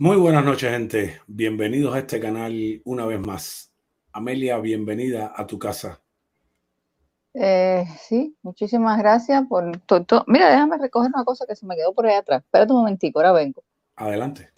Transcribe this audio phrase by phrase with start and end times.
[0.00, 1.20] Muy buenas noches, gente.
[1.26, 3.70] Bienvenidos a este canal una vez más.
[4.12, 6.00] Amelia, bienvenida a tu casa.
[7.34, 10.24] Eh, sí, muchísimas gracias por todo.
[10.26, 12.42] Mira, déjame recoger una cosa que se me quedó por ahí atrás.
[12.42, 13.62] Espérate un momentico, ahora vengo.
[13.96, 14.48] Adelante.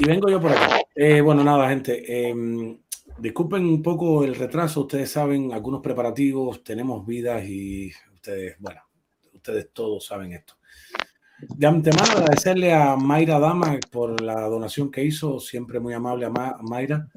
[0.00, 0.80] Y vengo yo por acá.
[0.96, 2.28] Eh, bueno, nada, gente.
[2.28, 2.76] em,
[3.18, 4.80] disculpen un poco el retraso.
[4.80, 8.80] Ustedes saben, algunos preparativos, tenemos vidas y ustedes, bueno,
[9.32, 10.57] ustedes todos saben esto.
[11.40, 16.30] De antemano agradecerle a Mayra Dama por la donación que hizo, siempre muy amable a
[16.30, 17.08] Ma- Mayra,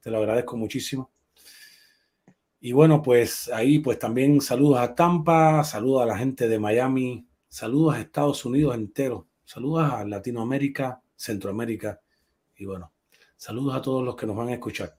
[0.00, 1.10] te lo agradezco muchísimo.
[2.60, 7.26] Y bueno, pues ahí pues también saludos a Tampa, saludos a la gente de Miami,
[7.48, 12.00] saludos a Estados Unidos entero, saludos a Latinoamérica, Centroamérica
[12.56, 12.92] y bueno,
[13.36, 14.96] saludos a todos los que nos van a escuchar.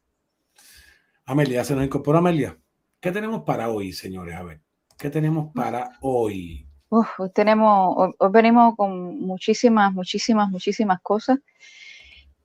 [1.25, 2.57] Amelia, ¿ya se nos incorporó Amelia?
[2.99, 4.35] ¿Qué tenemos para hoy, señores?
[4.35, 4.61] A ver,
[4.97, 6.67] ¿qué tenemos para hoy?
[6.95, 11.39] Hoy tenemos, hoy venimos con muchísimas, muchísimas, muchísimas cosas.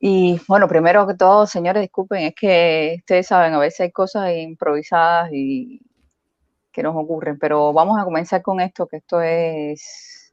[0.01, 4.35] Y bueno, primero que todo, señores, disculpen, es que ustedes saben, a veces hay cosas
[4.35, 5.83] improvisadas y
[6.73, 10.33] que nos ocurren, pero vamos a comenzar con esto, que esto es,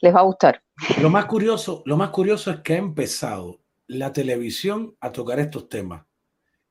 [0.00, 0.60] les va a gustar.
[1.00, 5.68] Lo más curioso, lo más curioso es que ha empezado la televisión a tocar estos
[5.68, 6.04] temas.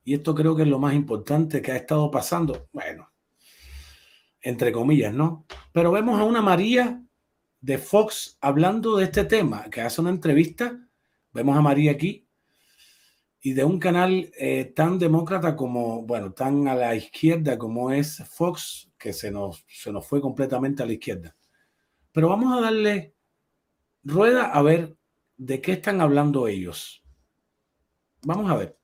[0.03, 2.67] Y esto creo que es lo más importante que ha estado pasando.
[2.73, 3.08] Bueno,
[4.41, 5.45] entre comillas, ¿no?
[5.71, 7.03] Pero vemos a una María
[7.61, 10.79] de Fox hablando de este tema, que hace una entrevista.
[11.31, 12.29] Vemos a María aquí
[13.41, 18.23] y de un canal eh, tan demócrata como, bueno, tan a la izquierda como es
[18.29, 21.35] Fox, que se nos, se nos fue completamente a la izquierda.
[22.11, 23.15] Pero vamos a darle
[24.03, 24.97] rueda a ver
[25.37, 27.01] de qué están hablando ellos.
[28.23, 28.78] Vamos a ver.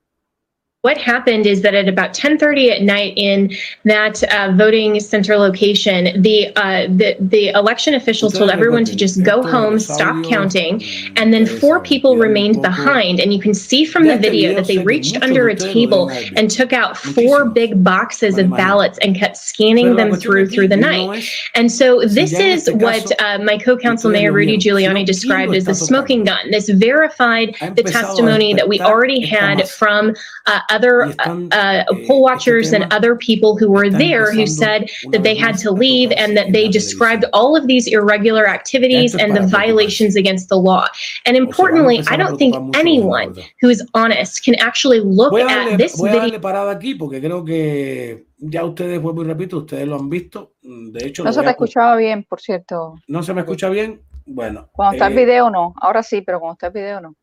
[0.86, 3.52] What happened is that at about 10:30 at night in
[3.82, 9.24] that uh, voting center location, the, uh, the the election officials told everyone to just
[9.24, 10.80] go home, stop counting,
[11.16, 13.18] and then four people remained behind.
[13.18, 16.72] And you can see from the video that they reached under a table and took
[16.72, 21.28] out four big boxes of ballots and kept scanning them through through the night.
[21.56, 26.22] And so this is what uh, my co-counsel Mayor Rudy Giuliani described as the smoking
[26.22, 26.52] gun.
[26.52, 30.14] This verified the testimony that we already had from
[30.46, 30.94] uh, other
[31.26, 34.80] uh, uh, poll watchers and other people who were there who said
[35.12, 39.28] that they had to leave and that they described all of these irregular activities and
[39.38, 40.84] the violations against the law.
[41.26, 42.54] And importantly, I don't think
[42.84, 43.28] anyone
[43.60, 46.20] who is honest can actually look at this video.
[46.20, 50.52] darle parada aquí porque creo que ya ustedes, vuelvo y repito, ustedes lo han visto.
[50.62, 52.96] De hecho, No se voy te a- escuchaba bien, por cierto.
[53.08, 54.00] ¿No se me escucha bien?
[54.26, 54.68] Bueno.
[54.72, 57.14] Cuando está el eh, video no, ahora sí, pero cuando está el video no.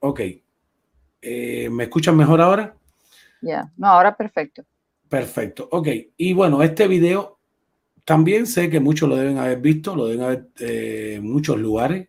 [0.00, 0.20] Ok.
[1.22, 2.76] Eh, ¿Me escuchan mejor ahora?
[3.40, 4.64] Ya, no, ahora perfecto.
[5.08, 5.68] Perfecto.
[5.70, 5.88] Ok.
[6.16, 7.38] Y bueno, este video
[8.04, 12.08] también sé que muchos lo deben haber visto, lo deben haber eh, en muchos lugares,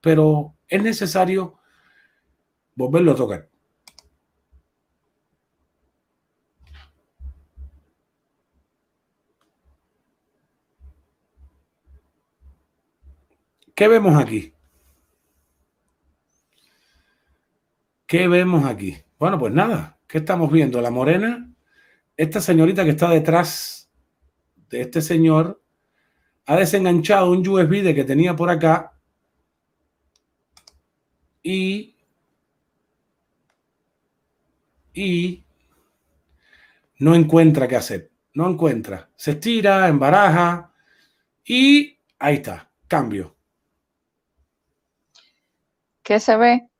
[0.00, 1.58] pero es necesario
[2.76, 3.48] volverlo a tocar.
[13.74, 14.52] ¿Qué vemos aquí?
[18.12, 18.98] ¿Qué vemos aquí?
[19.18, 20.82] Bueno, pues nada, ¿qué estamos viendo?
[20.82, 21.50] La morena,
[22.14, 23.90] esta señorita que está detrás
[24.68, 25.62] de este señor,
[26.44, 28.92] ha desenganchado un USB de que tenía por acá
[31.42, 31.96] y
[34.92, 35.46] y
[36.98, 38.10] no encuentra qué hacer.
[38.34, 39.08] No encuentra.
[39.16, 40.70] Se estira, embaraja
[41.46, 43.34] y ahí está, cambio.
[46.02, 46.71] ¿Qué se ve?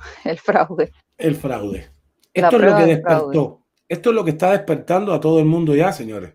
[0.24, 0.92] El fraude.
[1.16, 1.90] El fraude.
[2.32, 3.62] Esto es lo que despertó.
[3.88, 6.34] Esto es lo que está despertando a todo el mundo ya, señores.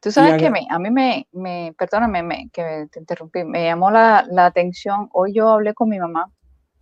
[0.00, 5.08] Tú sabes que a mí me, me perdóname que te interrumpí, me llamó la, atención.
[5.12, 6.30] Hoy yo hablé con mi mamá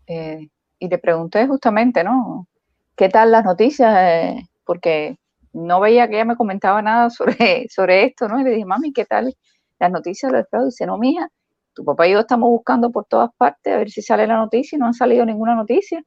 [0.09, 0.49] eh,
[0.79, 2.49] y le pregunté justamente, ¿no?
[2.97, 3.95] ¿Qué tal las noticias?
[3.97, 5.17] Eh, porque
[5.53, 8.41] no veía que ella me comentaba nada sobre, sobre esto, ¿no?
[8.41, 9.37] Y le dije, mami, ¿qué tal
[9.79, 10.67] las noticias del fraude?
[10.67, 11.29] Dice, no, mija,
[11.75, 14.77] tu papá y yo estamos buscando por todas partes a ver si sale la noticia
[14.77, 16.03] y no ha salido ninguna noticia.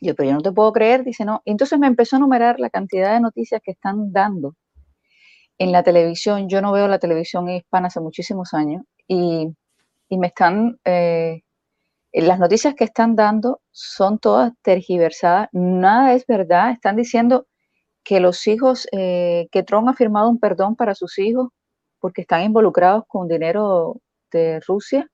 [0.00, 1.42] Yo, pero yo no te puedo creer, dice, no.
[1.44, 4.54] entonces me empezó a enumerar la cantidad de noticias que están dando
[5.58, 6.48] en la televisión.
[6.48, 9.48] Yo no veo la televisión hispana hace muchísimos años y,
[10.10, 11.42] me están, eh,
[12.12, 16.70] las noticias que están dando son todas tergiversadas, nada es verdad.
[16.70, 17.46] Están diciendo
[18.04, 21.48] que los hijos, eh, que Trump ha firmado un perdón para sus hijos
[22.00, 25.10] porque están involucrados con dinero de Rusia.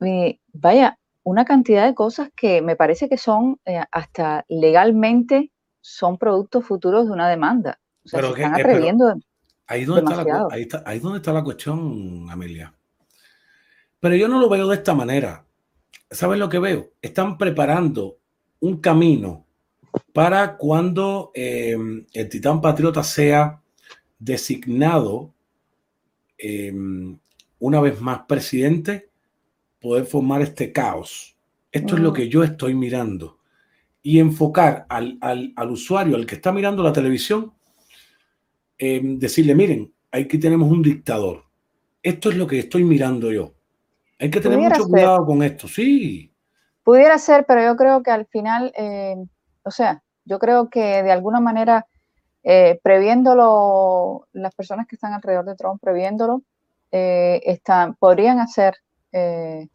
[0.00, 5.50] Y vaya, una cantidad de cosas que me parece que son eh, hasta legalmente
[5.80, 7.80] son productos futuros de una demanda.
[8.04, 9.14] O sea, se están eh, atreviendo.
[9.66, 12.72] ahí, donde está la, ahí, está, ahí donde está la cuestión, Amelia.
[13.98, 15.44] Pero yo no lo veo de esta manera.
[16.10, 16.92] ¿Sabes lo que veo?
[17.02, 18.18] Están preparando
[18.60, 19.46] un camino
[20.12, 21.76] para cuando eh,
[22.12, 23.60] el titán patriota sea
[24.18, 25.34] designado
[27.58, 29.10] una vez más presidente,
[29.80, 31.36] poder formar este caos.
[31.72, 33.38] Esto es lo que yo estoy mirando.
[34.02, 35.18] Y enfocar al,
[35.68, 37.52] usuario, al que está mirando la televisión,
[38.78, 41.44] decirle, miren, aquí tenemos un dictador.
[42.02, 43.54] Esto es lo que estoy mirando yo.
[44.18, 46.32] Hay que tener mucho cuidado con esto, sí.
[46.82, 49.16] Pudiera ser, pero yo creo que al final, eh,
[49.64, 51.86] o sea, yo creo que de alguna manera,
[52.44, 56.42] eh, previéndolo, las personas que están alrededor de Trump, previéndolo,
[56.92, 58.76] eh, están, podrían hacer
[59.12, 59.68] eh,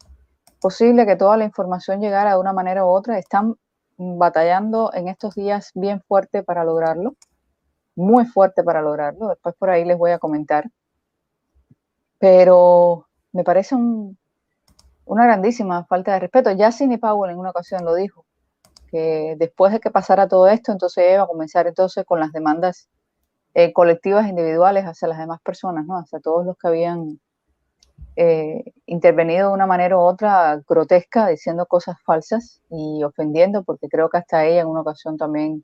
[0.60, 3.18] posible que toda la información llegara de una manera u otra.
[3.18, 3.56] Están
[3.96, 7.16] batallando en estos días bien fuerte para lograrlo,
[7.94, 9.28] muy fuerte para lograrlo.
[9.28, 10.70] Después por ahí les voy a comentar.
[12.18, 16.52] Pero me parece una grandísima falta de respeto.
[16.52, 18.24] Ya Sidney Powell en una ocasión lo dijo,
[18.88, 22.88] que después de que pasara todo esto, entonces iba a comenzar entonces con las demandas
[23.54, 25.98] eh, colectivas individuales hacia las demás personas, ¿no?
[25.98, 27.20] Hacia todos los que habían
[28.16, 34.10] eh, intervenido de una manera u otra grotesca, diciendo cosas falsas y ofendiendo, porque creo
[34.10, 35.62] que hasta ella en una ocasión también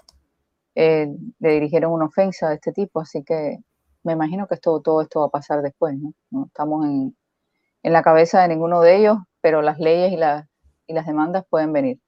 [0.75, 1.09] eh,
[1.41, 3.59] le dirigieron una ofensa de este tipo, así que
[4.03, 6.15] me imagino que esto, todo esto va a pasar después, ¿no?
[6.31, 7.15] no estamos en,
[7.83, 10.47] la cabeza de ninguno de ellos, pero las leyes y, las
[10.87, 11.99] y las demandas pueden venir,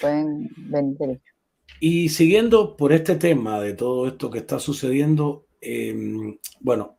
[0.00, 1.29] pueden venir derecho.
[1.78, 6.98] Y siguiendo por este tema de todo esto que está sucediendo, em, bueno,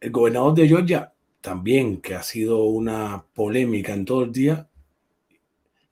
[0.00, 4.68] el gobernador de Georgia también, que ha sido una polémica en todo el día,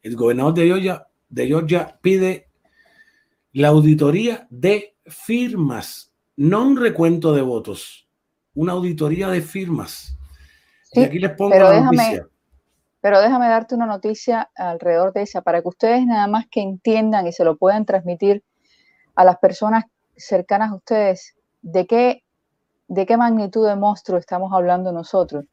[0.03, 2.49] el gobernador de Georgia, de Georgia pide
[3.53, 8.09] la auditoría de firmas, no un recuento de votos,
[8.55, 10.17] una auditoría de firmas.
[10.93, 12.29] y aquí les pongo la noticia.
[13.07, 17.29] Pero déjame darte una noticia alrededor de esa, para que ustedes nada más que entiendan
[17.29, 18.43] y se lo puedan transmitir
[19.15, 19.85] a las personas
[20.17, 22.25] cercanas a ustedes de qué,
[22.89, 25.45] de qué magnitud de monstruo estamos hablando nosotros.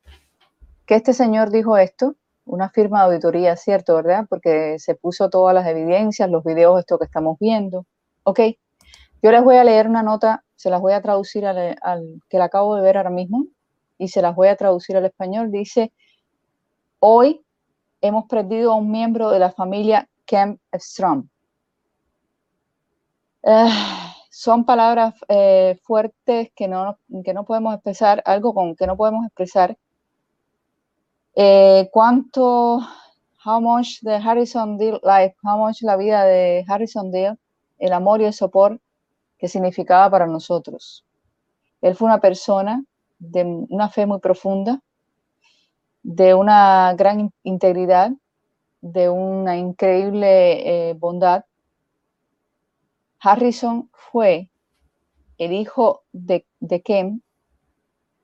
[0.88, 3.98] Que este señor dijo esto, una firma de auditoría, ¿cierto?
[3.98, 4.26] ¿Verdad?
[4.28, 7.86] Porque se puso todas las evidencias, los videos, esto que estamos viendo.
[8.24, 8.40] Ok,
[9.22, 12.40] yo les voy a leer una nota, se las voy a traducir al, al que
[12.40, 13.46] la acabo de ver ahora mismo
[14.00, 15.52] y se las voy a traducir al español.
[15.52, 15.92] Dice,
[17.06, 17.43] Hoy
[18.04, 21.30] hemos perdido a un miembro de la familia Kemp Strom.
[23.46, 28.98] Ah, son palabras eh, fuertes que no, que no podemos expresar, algo con que no
[28.98, 29.78] podemos expresar.
[31.36, 32.80] Eh, ¿Cuánto,
[33.46, 37.40] how much the Harrison Deal life, how much la vida de Harrison Deal,
[37.80, 38.84] el amor y el soporte
[39.38, 41.06] que significaba para nosotros?
[41.82, 42.84] Él fue una persona
[43.18, 44.82] de una fe muy profunda,
[46.04, 48.12] de una gran integridad,
[48.82, 51.46] de una increíble eh, bondad.
[53.20, 54.50] Harrison fue
[55.38, 57.22] el hijo de, de Kem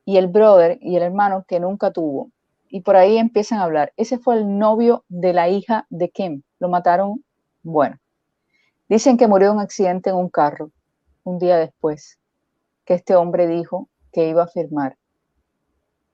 [0.04, 2.32] y el brother y el hermano que nunca tuvo.
[2.68, 3.94] Y por ahí empiezan a hablar.
[3.96, 6.44] Ese fue el novio de la hija de Kim.
[6.60, 7.24] Lo mataron,
[7.64, 7.98] bueno.
[8.90, 10.72] Dicen que murió en un accidente en un carro
[11.24, 12.20] un día después,
[12.86, 14.99] que este hombre dijo que iba a firmar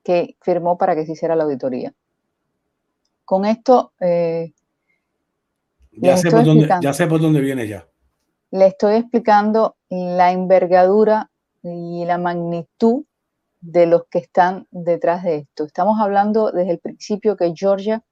[0.06, 1.92] que firmó para que se hiciera la auditoría.
[3.24, 4.52] Con esto, eh,
[5.90, 7.88] Ya sé, por dónde, ya sé por dónde viene ya.
[8.52, 11.28] Le estoy explicando la envergadura
[11.64, 13.02] y la magnitud
[13.60, 15.64] de los que están detrás de esto.
[15.64, 18.04] Estamos hablando desde el principio que Georgia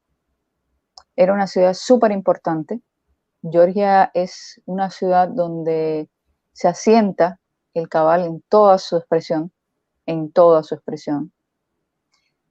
[1.15, 2.81] era una ciudad súper importante.
[3.49, 6.09] Georgia es una ciudad donde
[6.53, 7.39] se asienta
[7.73, 9.53] el cabal en toda su expresión,
[10.07, 11.34] en toda su expresión.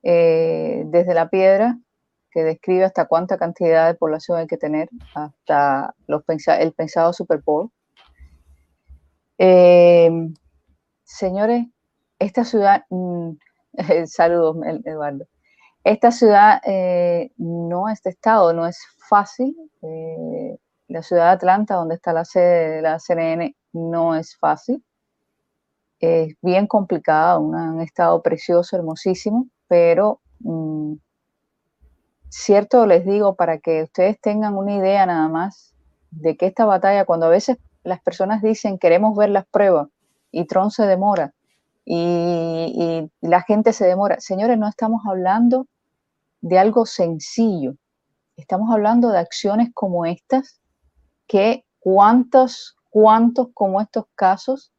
[0.04, 1.80] Eh, desde la piedra,
[2.32, 5.94] que describe hasta cuánta cantidad de población hay que tener, hasta
[6.60, 7.42] el pensado Super.
[9.38, 10.10] Eh,
[11.04, 11.68] señores,
[12.20, 13.32] esta ciudad, mm,
[14.08, 15.26] saludos Eduardo,
[15.84, 18.80] esta ciudad eh, no es de estado, no es
[19.10, 19.56] fácil.
[19.82, 20.58] Eh,
[20.88, 24.84] la ciudad de Atlanta, donde está la sede de la CNN, no es fácil.
[26.00, 30.94] Es bien complicada, un, estado precioso, hermosísimo, pero mm,
[32.30, 35.74] cierto les digo para que ustedes tengan una idea nada más
[36.12, 39.88] de que esta batalla, cuando a veces las personas dicen queremos ver las pruebas
[40.30, 41.34] y Trump se demora
[41.86, 45.66] y, y la gente se demora, señores, no estamos hablando
[46.42, 47.74] de algo sencillo.
[48.38, 50.62] Estamos hablando de acciones como estas,
[51.26, 54.72] que cuántos, cuántos como estos casos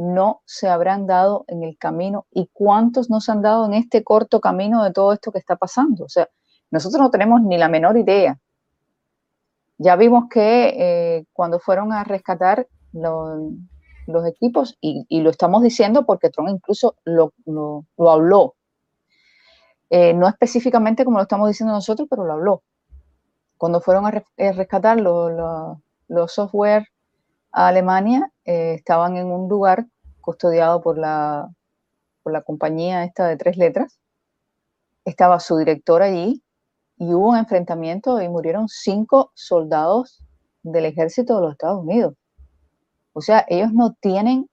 [0.00, 4.02] no se habrán dado en el camino y cuántos no se han dado en este
[4.02, 6.04] corto camino de todo esto que está pasando.
[6.04, 6.26] O sea,
[6.70, 8.38] nosotros no tenemos ni la menor idea.
[9.76, 16.30] Ya vimos que eh, cuando fueron a rescatar los equipos, y, lo estamos diciendo porque
[16.30, 18.54] Trump incluso lo, lo habló,
[19.90, 22.62] eh, no específicamente como lo estamos diciendo nosotros, pero lo habló.
[23.58, 26.86] Cuando fueron a, eh, rescatar los software
[27.52, 29.86] a Alemania, eh, estaban en un lugar
[30.20, 31.48] custodiado por la,
[32.22, 33.98] por la compañía esta de tres letras.
[35.04, 36.42] Estaba su director allí
[36.96, 40.22] y hubo un enfrentamiento y murieron cinco soldados
[40.62, 42.14] del ejército de los Estados Unidos.
[43.12, 44.48] O sea, ellos no tienen,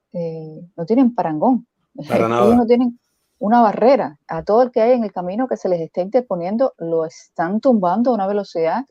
[0.74, 1.66] no tienen parangón.
[1.94, 2.98] Ellos no tienen,
[3.38, 4.18] una barrera.
[4.26, 7.60] A todo el que hay en el camino que se les está interponiendo, lo están
[7.60, 8.84] tumbando a una velocidad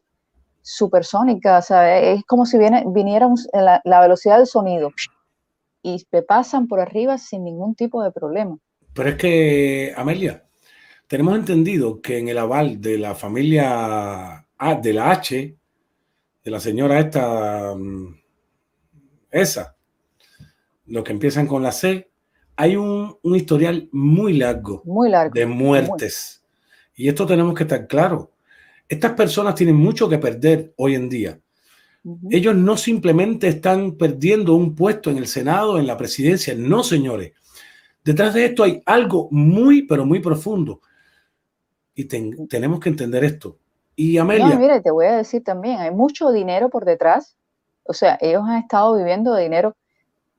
[0.67, 1.57] supersónica.
[1.57, 4.91] O sea, es como si viene, viniera la, la, velocidad del sonido
[5.81, 8.57] y te pasan por arriba sin ningún tipo de problema.
[8.93, 10.43] Pero es que, Amelia,
[11.07, 15.55] tenemos entendido que en el aval de la familia A, de la H,
[16.43, 18.15] de la señora esta, mm,
[19.31, 19.77] esa,
[20.85, 22.11] los que empiezan con la C,
[22.57, 24.83] hay un, historial muy largo,
[25.33, 26.43] de muertes.
[26.95, 28.31] Y esto tenemos que estar claro.
[28.87, 31.39] Estas personas tienen mucho que perder hoy en día.
[32.29, 36.55] Ellos no simplemente están perdiendo un puesto en el Senado, en la presidencia.
[36.55, 37.33] No, señores.
[38.03, 40.79] Detrás de esto hay algo muy, pero muy profundo.
[41.93, 43.57] Y tenemos que entender esto.
[43.95, 44.47] Y Amelia.
[44.47, 47.35] No, mira, te voy a decir también, hay mucho dinero por detrás.
[47.83, 49.75] O sea, ellos han estado viviendo de dinero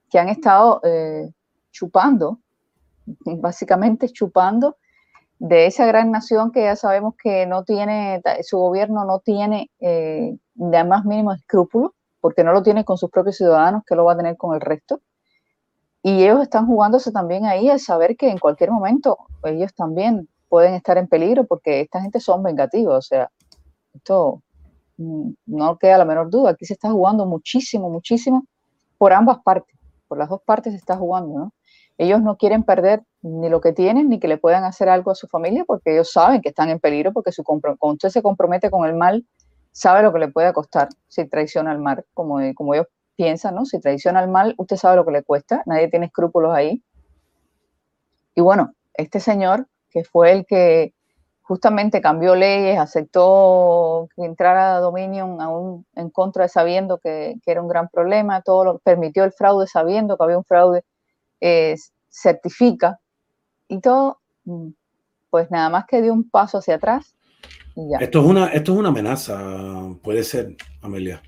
[0.09, 1.29] que han estado eh,
[1.71, 2.39] chupando,
[3.25, 4.77] básicamente chupando
[5.39, 10.37] de esa gran nación que ya sabemos que no tiene, su gobierno no tiene eh,
[10.53, 14.13] de más mínimo escrúpulo, porque no lo tiene con sus propios ciudadanos, que lo va
[14.13, 14.99] a tener con el resto.
[16.03, 20.73] Y ellos están jugándose también ahí al saber que en cualquier momento ellos también pueden
[20.73, 23.31] estar en peligro, porque esta gente son vengativos, o sea,
[23.93, 24.41] esto
[24.97, 28.45] mm, no queda la menor duda, aquí se está jugando muchísimo, muchísimo
[28.97, 29.77] por ambas partes,
[30.07, 31.53] por las dos partes se está jugando, ¿no?
[31.99, 35.15] Ellos no quieren perder ni lo que tienen ni que le puedan hacer algo a
[35.15, 38.71] su familia porque ellos saben que están en peligro porque su cuando usted se compromete
[38.71, 39.25] con el mal,
[39.73, 42.87] sabe lo que le puede costar si traiciona al mal, como, como ellos
[43.17, 43.65] piensan, ¿no?
[43.65, 46.81] Si traiciona al mal, usted sabe lo que le cuesta, nadie tiene escrúpulos ahí.
[48.33, 50.93] Y bueno, este señor, que fue el que
[51.41, 57.67] justamente cambió leyes, aceptó que entrara Dominion en contra de sabiendo que, que era un
[57.67, 60.85] gran problema, todo lo permitió el fraude sabiendo que había un fraude
[61.41, 61.75] eh,
[62.09, 62.99] certifica
[63.67, 64.69] y todo, mm,
[65.29, 67.15] pues nada más que dio un paso hacia atrás.
[67.99, 69.39] Esto es una, esto es una amenaza,
[70.03, 71.21] puede ser, Amelia.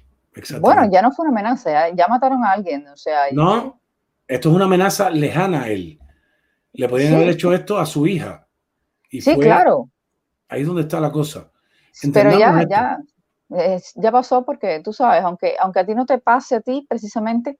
[0.59, 3.23] Bueno, ya no fue una amenaza, ya, mataron a alguien, o sea.
[3.31, 3.79] No,
[4.27, 5.99] esto es una amenaza lejana a él.
[6.73, 8.47] Le podían haber hecho esto a su hija.
[9.09, 9.89] Y sí, claro.
[10.47, 11.51] Ahí es donde está la cosa.
[12.13, 12.97] Pero ya, ya,
[13.95, 17.59] ya pasó porque tú sabes, aunque, aunque a ti no te pase a ti precisamente,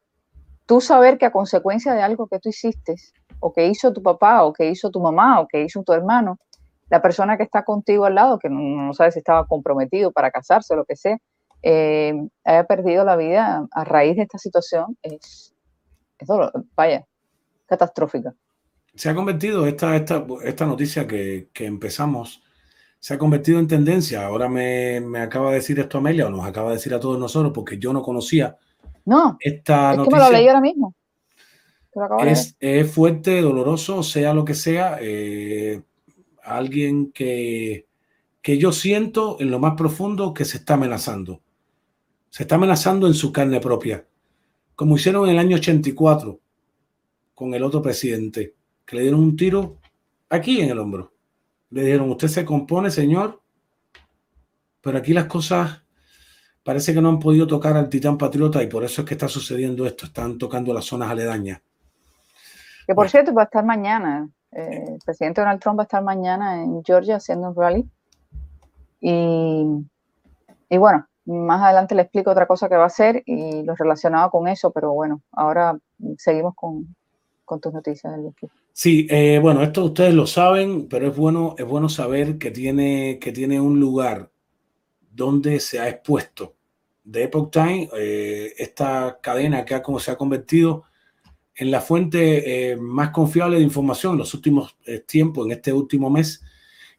[0.65, 2.95] tú saber que a consecuencia de algo que tú hiciste,
[3.39, 6.37] o que hizo tu papá, o que hizo tu mamá, o que hizo tu hermano,
[6.89, 10.73] la persona que está contigo al lado, que no, sabe si estaba comprometido para casarse
[10.73, 11.17] o lo que sea,
[11.63, 12.13] eh,
[12.43, 15.53] haya perdido la vida a raíz de esta situación, es,
[16.75, 17.05] vaya,
[17.65, 18.33] catastrófica.
[18.93, 22.43] Se ha convertido esta, esta, esta noticia que, que empezamos
[23.01, 24.23] se ha convertido en tendencia.
[24.23, 27.17] Ahora me, me, acaba de decir esto Amelia, o nos acaba de decir a todos
[27.17, 28.57] nosotros, porque yo no conocía
[29.05, 30.17] no, esta es noticia.
[30.17, 30.95] que me lo leí ahora mismo.
[32.25, 34.97] Es, es, fuerte, doloroso, sea lo que sea.
[35.01, 35.81] Eh,
[36.43, 37.87] alguien que,
[38.41, 41.41] que yo siento en lo más profundo que se está amenazando.
[42.29, 44.07] Se está amenazando en su carne propia,
[44.75, 46.39] como hicieron en el año 84
[47.35, 49.77] con el otro presidente, que le dieron un tiro
[50.29, 51.13] aquí en el hombro.
[51.71, 53.41] Le dijeron, usted se compone, señor,
[54.79, 55.80] pero aquí las cosas
[56.63, 59.27] parece que no han podido tocar al titán patriota y por eso es que está
[59.27, 61.61] sucediendo esto, están tocando las zonas aledañas.
[62.85, 66.03] Que por cierto va a estar mañana, eh, el presidente Donald Trump va a estar
[66.03, 67.89] mañana en Georgia haciendo un rally.
[68.99, 69.65] Y,
[70.69, 74.29] y bueno, más adelante le explico otra cosa que va a hacer y lo relacionado
[74.29, 75.77] con eso, pero bueno, ahora
[76.17, 76.95] seguimos con,
[77.45, 78.13] con tus noticias.
[78.73, 83.19] Sí, eh, bueno, esto ustedes lo saben, pero es bueno, es bueno saber que tiene,
[83.19, 84.30] que tiene un lugar
[85.21, 86.55] donde se ha expuesto.
[87.09, 90.83] The Epoch Time, eh, esta cadena que ha, como se ha convertido
[91.55, 95.71] en la fuente eh, más confiable de información en los últimos eh, tiempos, en este
[95.71, 96.43] último mes,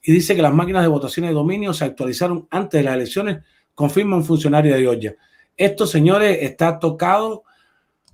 [0.03, 3.43] y dice que las máquinas de votación de dominio se actualizaron antes de las elecciones,
[3.75, 5.17] confirma un funcionario de Georgia.
[5.57, 7.45] Esto, señores, está tocado,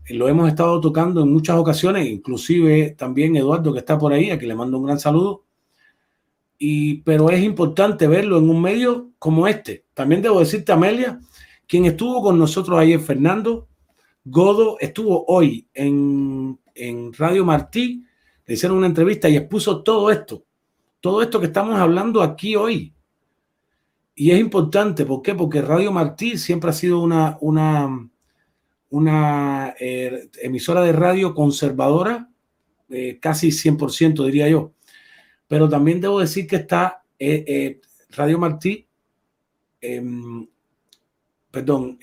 [0.09, 4.39] lo hemos estado tocando en muchas ocasiones, inclusive también Eduardo, que está por ahí, a
[4.39, 5.45] quien le mando un gran saludo,
[6.59, 9.85] y, pero es importante verlo en un medio como este.
[9.95, 11.21] También debo decirte, Amelia,
[11.67, 13.69] quien estuvo con nosotros ayer, Fernando
[14.25, 18.05] Godo, estuvo hoy en, en Radio Martí,
[18.45, 20.45] le hicieron una entrevista y expuso todo esto,
[21.01, 22.95] todo esto que estamos hablando aquí hoy.
[24.15, 25.35] Y es importante, ¿por qué?
[25.35, 28.11] Porque Radio Martí siempre ha sido una, una,
[28.91, 32.29] una eh, emisora de radio conservadora,
[32.89, 34.73] eh, casi 100% diría yo.
[35.49, 38.87] Pero también debo decir que está eh, eh Radio Martí,
[39.81, 40.03] eh,
[41.51, 41.99] perdón,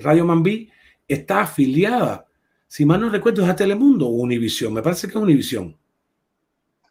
[0.00, 0.70] Radio Mambí
[1.06, 2.26] está afiliada,
[2.74, 4.72] si mal no recuerdo, es a Telemundo o Univisión.
[4.72, 5.76] Me parece que es Univisión.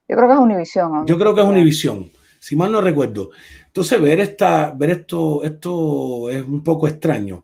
[0.08, 1.06] Yo creo que es Univisión.
[1.06, 2.10] Yo creo que es Univisión,
[2.40, 3.32] si mal no recuerdo.
[3.68, 7.44] Entonces, ver, esta, ver esto, esto es un poco extraño.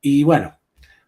[0.00, 0.54] Y bueno,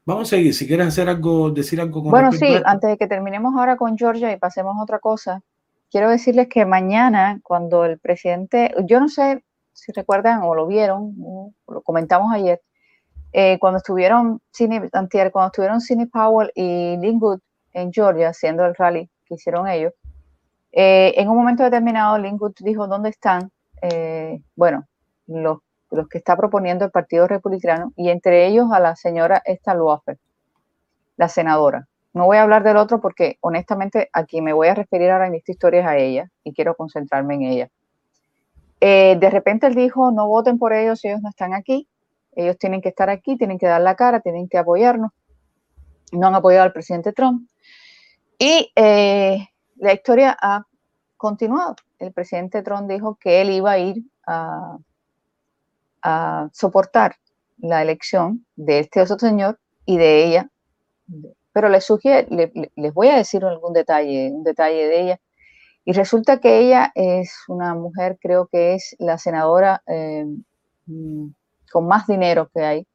[0.05, 0.53] vamos a seguir.
[0.53, 3.97] Si quieres hacer algo, decir algo con Bueno, sí, antes de que terminemos ahora con
[3.97, 5.43] Georgia y pasemos a otra cosa,
[5.91, 11.15] quiero decirles que mañana, cuando el presidente, yo no sé si recuerdan o lo vieron,
[11.69, 12.61] lo comentamos ayer,
[13.33, 17.41] eh, cuando estuvieron Cine cuando estuvieron Cine Powell y Lingwood
[17.73, 19.93] en Georgia haciendo el rally que hicieron ellos,
[20.73, 23.51] eh, en un momento determinado Lingwood dijo dónde están,
[23.83, 24.87] eh, bueno,
[25.27, 25.59] los,
[25.91, 30.19] los, que está proponiendo el Partido Republicano y entre ellos a la señora Esta Loafer,
[31.17, 31.87] la senadora.
[32.17, 35.35] No voy a hablar del otro porque honestamente aquí me voy a referir ahora en
[35.35, 37.71] esta historia es a ella y quiero concentrarme en ella.
[38.81, 41.87] de repente él dijo, no voten por ellos ellos no están aquí.
[42.35, 45.13] Ellos tienen que estar aquí, tienen que dar la cara, tienen que apoyarnos.
[46.11, 47.51] No han apoyado al presidente Trump.
[48.39, 50.65] Y eh, la historia ha
[51.19, 51.77] continuado.
[51.99, 54.79] El presidente Trump dijo que él iba a ir a,
[56.55, 57.17] soportar
[57.59, 60.51] la elección de este otro señor y de ella.
[61.57, 65.21] Pero les sugiero, les voy a decir algún detalle, un detalle de ella.
[65.87, 70.27] Y resulta que ella es una mujer, creo que es la senadora eh,
[71.73, 72.87] con más dinero que hay,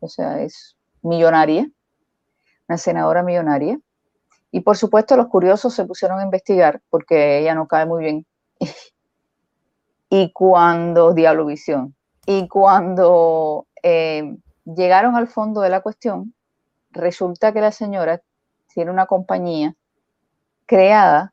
[0.00, 1.66] o sea, es millonaria,
[2.68, 3.80] una senadora millonaria.
[4.50, 8.26] Y por supuesto los curiosos se pusieron a investigar porque ella no cae muy bien.
[10.10, 11.94] y cuando, Diablo Visión,
[12.26, 16.34] y cuando eh, llegaron al fondo de la cuestión,
[16.92, 18.22] resulta que la señora
[18.72, 19.74] tiene una compañía
[20.66, 21.32] creada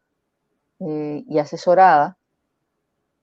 [0.80, 2.18] eh, y asesorada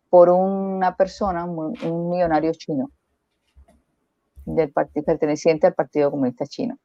[0.09, 2.91] por una persona, un millonario chino
[4.47, 6.79] del perteneciente al Partido Comunista Chino.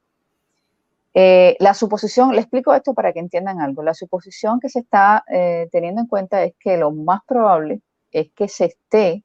[1.14, 5.24] Eh, la suposición, le explico esto para que entiendan algo, la suposición que se está
[5.30, 9.22] eh, teniendo en cuenta es que lo más probable es que se esté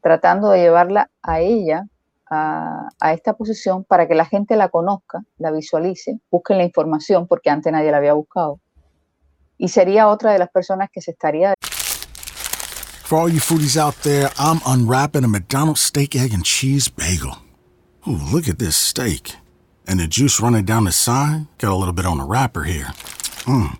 [0.00, 1.86] tratando de llevarla a ella
[2.30, 7.50] a, esta posición para que la gente la conozca, la visualice, busquen la información porque
[7.50, 8.60] antes nadie la había buscado.
[9.56, 11.54] Y sería otra de las personas que se estaría...
[13.04, 17.38] For all you foodies out there, I'm unwrapping a McDonald's steak, egg, and cheese bagel.
[18.06, 19.34] Ooh, look at this steak.
[19.86, 21.46] And the juice running down the side.
[21.56, 22.92] Got a little bit on the wrapper here.
[23.46, 23.78] Mmm.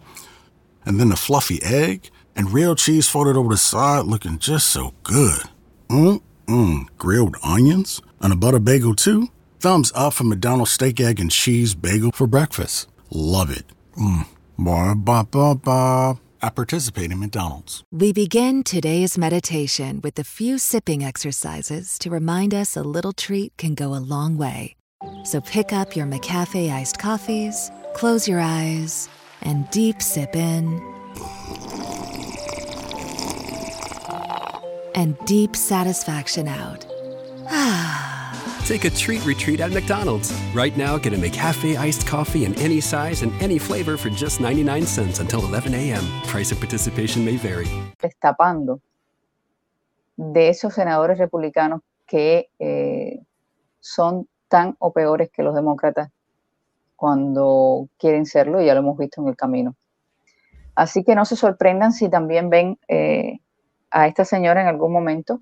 [0.86, 4.94] And then the fluffy egg and real cheese folded over the side looking just so
[5.02, 5.42] good.
[5.88, 6.86] Mmm, mmm.
[6.98, 9.28] Grilled onions and a butter bagel too.
[9.60, 12.88] Thumbs up for McDonald's steak, egg, and cheese bagel for breakfast.
[13.10, 13.66] Love it.
[13.96, 14.26] Mmm.
[14.58, 16.18] Ba ba ba ba.
[16.40, 17.82] at participating McDonald's.
[17.92, 23.56] We begin today's meditation with a few sipping exercises to remind us a little treat
[23.56, 24.76] can go a long way.
[25.24, 29.08] So pick up your McCafe iced coffees, close your eyes,
[29.42, 30.80] and deep sip in.
[34.98, 36.84] And deep satisfaction out.
[38.66, 40.32] Take a treat retreat at McDonald's.
[40.52, 44.40] Right now, get a McCafe iced coffee in any size and any flavor for just
[44.40, 46.04] 99 cents until 11 a.m.
[46.24, 47.68] Price of participation may vary.
[48.02, 48.80] Destapando
[50.16, 53.20] de esos senadores republicanos que eh,
[53.78, 56.10] son tan o peores que los demócratas
[56.96, 59.76] cuando quieren serlo, y ya lo hemos visto en el camino.
[60.74, 63.38] Así que no se sorprendan si también ven eh,
[63.90, 65.40] a esta señora en algún momento.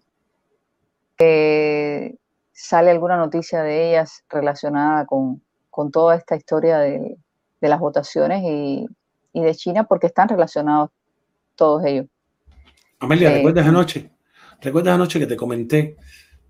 [2.58, 7.18] Sale alguna noticia de ellas relacionada con, con toda esta historia de,
[7.60, 8.86] de las votaciones y,
[9.34, 10.88] y, de China, porque están relacionados
[11.54, 12.06] todos ellos.
[12.98, 14.10] Amelia, eh, ¿recuerdas anoche?
[14.62, 15.96] ¿Recuerdas anoche que te comenté?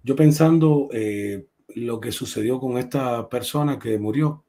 [0.05, 4.45] Yo pensando eh, lo que sucedió con esta persona que murió.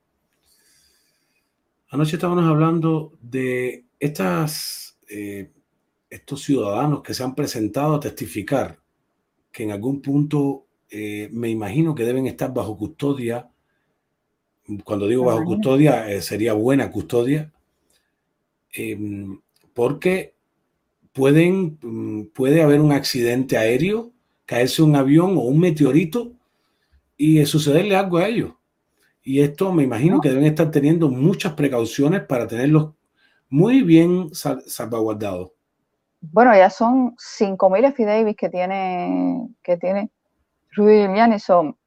[1.89, 5.51] Anoche estábamos hablando de estas, eh,
[6.09, 8.79] estos ciudadanos que se han presentado a testificar
[9.51, 13.49] que en algún punto eh, me imagino que deben estar bajo custodia.
[14.83, 17.51] Cuando digo bajo custodia, eh, sería buena custodia,
[18.75, 18.97] eh,
[19.73, 20.35] porque
[21.11, 24.11] pueden, mm, puede haber un accidente aéreo,
[24.45, 26.33] caerse un avión o un meteorito
[27.17, 28.53] y sucederle algo a ellos.
[29.23, 32.93] Y esto me imagino que deben estar teniendo muchas precauciones para tenerlos
[33.49, 35.56] muy bien sal salvaguardados.
[36.21, 40.11] Bueno, ya son 5.000 affidavits que tiene, que tiene
[40.71, 41.77] Rudy Giuliani son,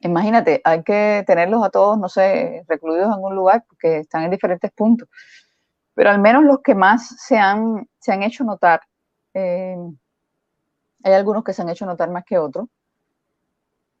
[0.00, 4.30] imagínate, hay que tenerlos a todos, no sé, recluidos en un lugar porque están en
[4.30, 5.08] diferentes puntos,
[5.94, 8.80] pero al menos los que más se han, se han hecho notar,
[9.34, 9.76] eh,
[11.04, 12.68] hay algunos que se han hecho notar más que otros,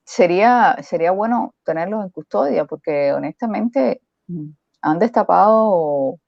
[0.04, 4.00] sería, sería bueno tenerlos en custodia porque honestamente
[4.80, 6.18] han destapado...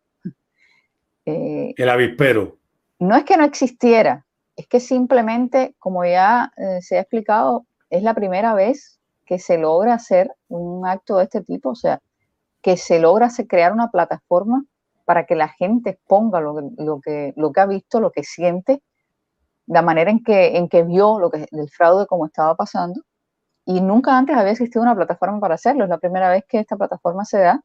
[1.27, 2.59] Eh, el avispero.
[2.99, 4.25] No es que no existiera,
[4.57, 9.59] es que simplemente, como ya eh, se ha explicado, es la primera vez que se
[9.59, 12.01] logra hacer un acto de este tipo, o sea,
[12.63, 14.65] que se logra crear una plataforma
[15.05, 18.83] para que la gente ponga lo, lo, que, lo que ha visto, lo que siente,
[19.67, 23.01] la manera en que, en que vio lo que, el fraude como estaba pasando.
[23.67, 25.85] Y nunca antes había existido una plataforma para hacerlo.
[25.85, 27.63] Es la primera vez que esta plataforma se da.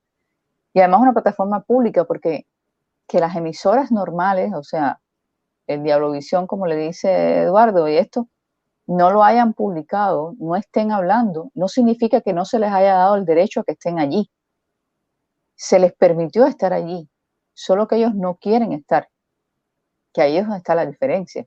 [0.73, 2.45] Y además una plataforma pública, porque
[3.07, 4.99] que las emisoras normales, o sea,
[5.69, 8.27] el Diablovisión, como le dice Eduardo, y esto
[8.87, 13.15] no lo hayan publicado, no estén hablando, no significa que no se les haya dado
[13.17, 14.31] el derecho a que estén allí.
[15.55, 17.07] Se les permitió estar allí,
[17.53, 19.09] solo que ellos no quieren estar,
[20.11, 21.45] que ahí es donde está la diferencia.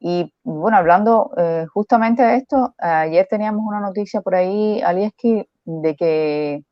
[0.00, 5.94] Y bueno, hablando eh, justamente de esto, ayer teníamos una noticia por ahí, Alieski, de
[5.94, 6.64] que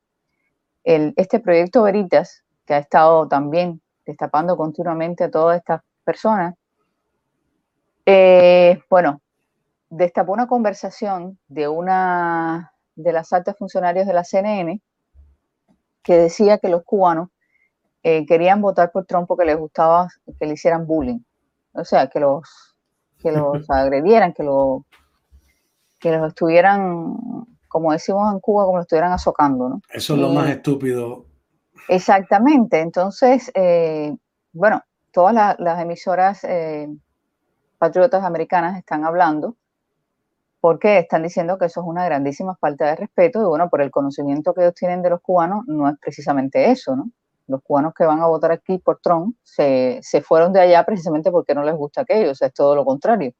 [0.82, 6.56] el, este proyecto Veritas, que ha estado también destapando continuamente a todas estas personas,
[8.04, 9.20] eh, bueno,
[9.88, 14.80] destapó una conversación de una de las altas funcionarias de la CNN
[16.02, 17.28] que decía que los cubanos
[18.02, 21.20] eh, querían votar por Trump porque les gustaba que le hicieran bullying,
[21.72, 22.74] o sea, que los,
[23.20, 24.84] que los agredieran, que, lo,
[26.00, 27.14] que los estuvieran,
[27.68, 29.82] como decimos en Cuba, como los estuvieran azocando, ¿no?
[29.92, 31.26] Eso es lo más estúpido.
[31.88, 34.16] Exactamente, entonces, eh,
[34.52, 36.88] bueno, todas las emisoras eh,
[37.78, 39.56] patriotas americanas están hablando
[40.60, 43.90] porque están diciendo que eso es una grandísima falta de respeto y bueno, por el
[43.90, 47.10] conocimiento que ellos tienen de los cubanos, no es precisamente eso, ¿no?
[47.46, 51.54] Los cubanos que van a votar aquí por Trump se, fueron de allá precisamente porque
[51.54, 53.32] no les gusta aquello, es todo lo contrario.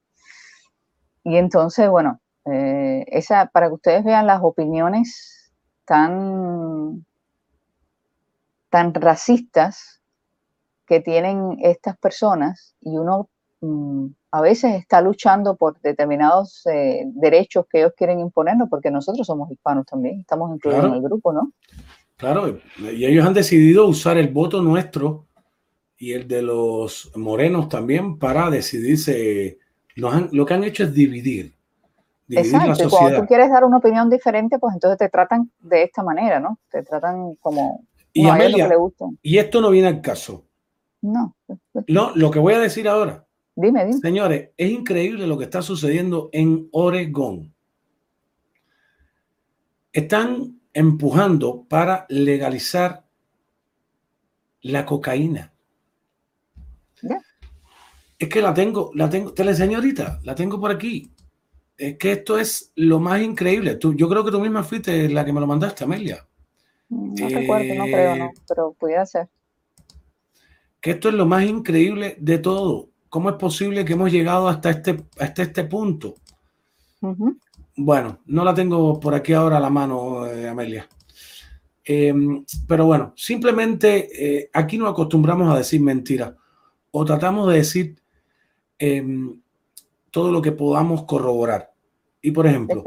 [1.23, 5.53] Y entonces, bueno, eh, esa, para que ustedes vean las opiniones
[5.85, 7.05] tan,
[8.71, 10.00] tan racistas
[10.91, 17.67] que tienen estas personas y uno mm, a veces está luchando por determinados eh, derechos
[17.71, 21.53] que ellos quieren imponernos, porque nosotros somos hispanos también, estamos incluidos en el grupo, ¿no?
[22.17, 25.27] Claro, y ellos han decidido usar el voto nuestro
[25.97, 29.59] y el de los morenos también para decidirse.
[29.95, 31.55] lo que han hecho es dividir.
[32.27, 33.01] dividir Exacto, la sociedad.
[33.01, 36.59] cuando tú quieres dar una opinión diferente, pues entonces te tratan de esta manera, ¿no?
[36.69, 37.85] Te tratan como...
[38.13, 38.69] Y, Amelia,
[39.23, 40.50] y esto no viene al caso.
[41.03, 41.37] No.
[41.89, 43.27] No, lo que voy a decir ahora.
[43.57, 43.99] Dime, dime.
[43.99, 47.55] Señores, es increíble lo que está sucediendo en Oregón.
[49.93, 53.05] Están empujando para legalizar
[54.63, 55.53] la cocaína.
[58.19, 61.11] Es que la tengo, la tengo, te la enseño ahorita, la tengo por aquí.
[61.79, 63.77] Es que esto es lo más increíble.
[63.77, 66.29] Tú, yo creo que tú misma fuiste la que me lo mandaste, Amelia.
[66.91, 69.31] Mm, no recuerdo, no creo, no, eh, pero pudiera ser.
[70.81, 72.89] Que esto es lo más increíble de todo.
[73.09, 76.15] ¿Cómo es posible que hemos llegado hasta este, hasta este punto?
[77.77, 80.89] Bueno, no la tengo por aquí ahora a la mano, eh, Amelia.
[81.85, 86.35] Em, pero bueno, simplemente eh, aquí nos acostumbramos a decir mentiras
[86.91, 87.97] o tratamos de decir
[88.79, 89.41] em,
[90.11, 91.73] todo lo que podamos corroborar.
[92.23, 92.85] Y por ejemplo,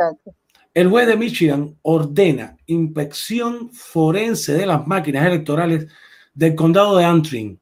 [0.73, 5.87] el juez de Michigan ordena inspección forense de las máquinas electorales
[6.33, 7.57] del condado de Antrim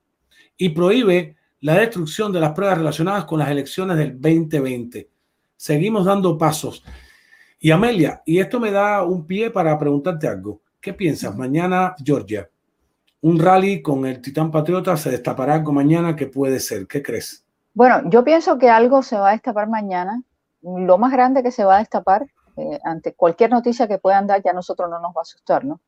[0.61, 5.09] y prohíbe la destrucción de las pruebas relacionadas con las elecciones del 2020.
[5.57, 6.83] Seguimos dando pasos.
[7.59, 10.61] Y Amelia, y esto me da un pie para preguntarte algo.
[10.79, 11.35] ¿Qué piensas?
[11.35, 12.47] Mañana, Georgia,
[13.21, 16.15] un rally con el Titán Patriota se destapará algo mañana.
[16.15, 16.85] ¿Qué puede ser?
[16.85, 17.43] ¿Qué crees?
[17.73, 20.21] Bueno, yo pienso que algo se va a destapar mañana.
[20.61, 24.43] Lo más grande que se va a destapar, eh, ante cualquier noticia que puedan dar,
[24.43, 25.81] ya nosotros no nos va a asustar, ¿no?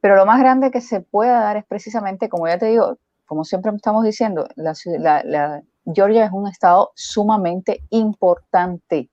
[0.00, 3.44] Pero lo más grande que se pueda dar es precisamente, como ya te digo, como
[3.44, 4.46] siempre estamos diciendo,
[5.94, 9.10] Georgia es un estado sumamente importante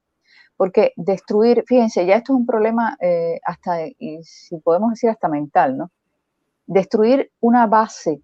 [0.59, 5.29] porque destruir, fíjense, ya esto es un problema eh, hasta, y si podemos decir hasta
[5.29, 5.89] mental, ¿no?
[6.67, 8.21] Destruir una base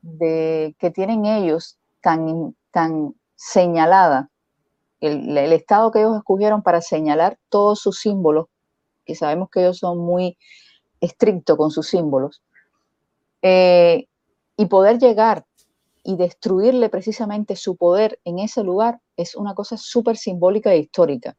[0.00, 4.30] de, que tienen ellos tan, tan señalada,
[5.00, 8.46] el, estado que ellos escogieron para señalar todos sus símbolos,
[9.04, 10.38] que sabemos que ellos son muy
[11.02, 12.42] estrictos con sus símbolos,
[13.42, 14.06] eh,
[14.56, 15.44] y poder llegar
[16.02, 21.36] y destruirle precisamente su poder en ese lugar es una cosa súper simbólica e histórica.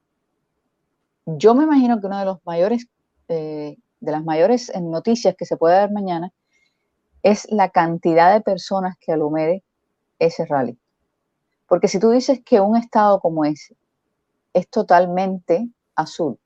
[1.25, 2.87] Yo me imagino que una de los mayores,
[3.29, 6.31] eh, de las mayores eh, noticias que se puede dar mañana
[7.23, 9.63] es la cantidad de personas que alumere
[10.19, 10.77] ese rally.
[11.67, 13.75] Porque si tú dices que un estado como ese
[14.53, 16.39] es totalmente azul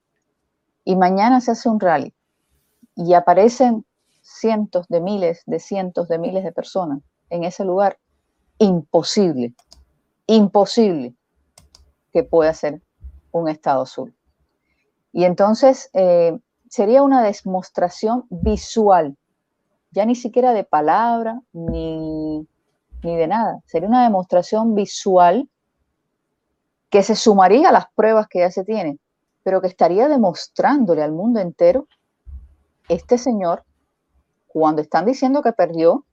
[0.83, 2.13] y mañana se hace un rally
[2.95, 3.85] y aparecen
[4.21, 7.97] cientos de miles, de cientos de miles de personas en ese lugar,
[8.57, 9.53] imposible,
[10.27, 11.15] imposible
[12.11, 12.81] que pueda ser
[13.31, 14.13] un estado azul.
[15.13, 16.37] Y entonces eh,
[16.69, 19.17] sería una demostración visual,
[19.91, 22.47] ya ni siquiera de palabra ni,
[23.03, 23.59] ni de nada.
[23.65, 25.49] Sería una demostración visual
[26.89, 28.99] que se sumaría a las pruebas que ya se tienen,
[29.43, 31.87] pero que estaría demostrándole al mundo entero,
[32.89, 33.63] este señor,
[34.51, 36.05] cuando están diciendo que perdió,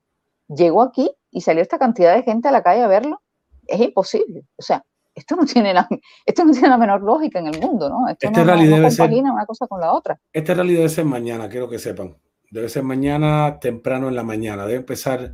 [0.48, 3.20] llegó aquí y salió esta cantidad de gente a la calle a verlo,
[3.66, 4.44] es imposible.
[4.57, 5.88] O sea, esto no tiene la,
[6.27, 8.09] esto no tiene la menor lógica en el mundo, ¿no?
[8.09, 10.20] Esto este no, rally debe ser, una cosa con la otra.
[10.33, 12.16] Este rally debe ser mañana, quiero que sepan.
[12.51, 14.64] Debe ser mañana, temprano en la mañana.
[14.64, 15.33] Debe empezar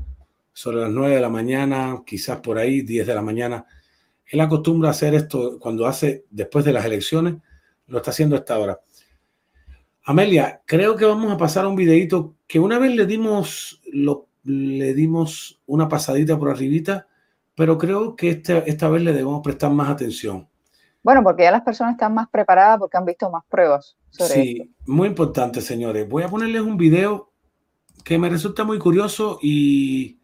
[0.53, 3.67] sobre las 9 de la mañana, quizás por ahí, 10 de la mañana.
[4.27, 7.35] Él acostumbra a hacer esto cuando hace, después de las elecciones,
[7.87, 8.81] lo está haciendo a esta hora.
[10.05, 14.29] Amelia, creo que vamos a pasar a un videito que una vez le dimos, lo,
[14.45, 17.07] le dimos una pasadita por arribita,
[17.55, 20.49] pero creo que este, esta vez le debemos prestar más atención.
[21.03, 23.97] Bueno, porque ya las personas están más preparadas porque han visto más pruebas.
[24.11, 26.09] sí, muy importante, señores.
[26.09, 27.31] Voy a ponerles un video
[28.05, 30.19] que me resulta muy curioso y,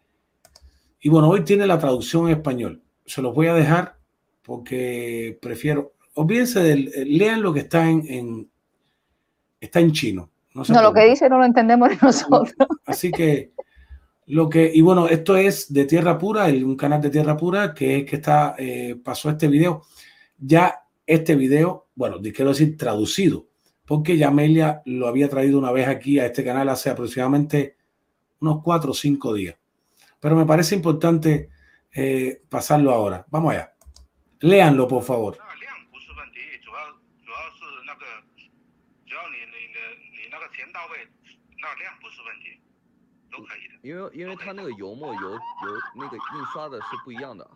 [1.00, 2.82] y bueno, hoy tiene la traducción en español.
[3.06, 3.98] Se los voy a dejar
[4.42, 8.50] porque prefiero, olvídense del, lean lo que está en,
[9.60, 10.30] está en chino.
[10.54, 12.54] No, no lo que dice no lo entendemos nosotros.
[12.86, 13.52] Así que
[14.26, 17.98] lo que, y bueno, esto es de Tierra Pura, un canal de Tierra Pura que
[17.98, 19.82] es que está, eh, pasó este video.
[20.38, 23.48] Ya este video, bueno, quiero decir traducido,
[23.84, 27.76] porque ya Amelia lo había traído una vez aquí a este canal hace aproximadamente
[28.40, 29.56] unos cuatro o cinco días.
[30.20, 31.50] Pero me parece importante
[31.92, 33.26] eh, pasarlo ahora.
[33.28, 33.74] Vamos allá.
[34.40, 35.38] Léanlo, por favor.
[43.81, 45.39] 因为因为它那个油墨油油
[45.95, 47.47] 那个印刷的是不一样的。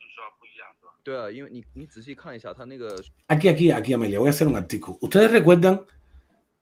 [0.00, 0.92] 印刷不一样是吧？
[1.02, 3.02] 对啊，因为你你仔细看一下它那个。
[3.28, 4.98] Aquí aquí aquí Amelia voy a hacer un artículo.
[5.00, 5.84] Ustedes recuerdan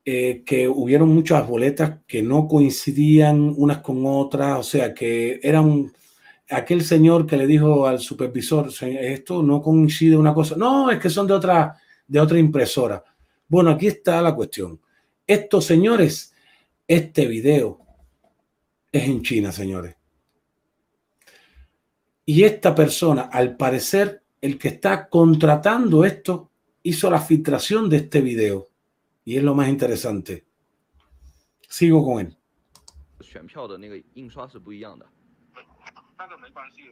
[0.04, 5.92] eh, que hubieron muchas boletas que no coincidían unas con otras, o sea que eran
[6.50, 11.10] aquel señor que le dijo al supervisor esto no coincide una cosa, no es que
[11.10, 13.04] son de otra de otra impresora.
[13.46, 14.80] Bueno, aquí está la cuestión.
[15.26, 16.31] Estos señores
[16.86, 17.80] este video
[18.90, 19.96] es en China, señores.
[22.24, 26.50] Y esta persona, al parecer, el que está contratando esto,
[26.82, 28.68] hizo la filtración de este video.
[29.24, 30.46] Y es lo más interesante.
[31.68, 32.36] Sigo con él.
[36.18, 36.82] 那个没关系，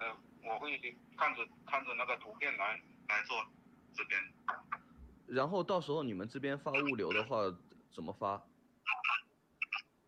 [0.00, 0.06] 呃，
[0.42, 0.76] 我会
[1.16, 2.74] 看着看着那个图片来
[3.08, 3.36] 来做
[3.94, 4.20] 这边。
[5.28, 7.42] 然后到时候你们这边发物流的话
[7.94, 8.42] 怎么发？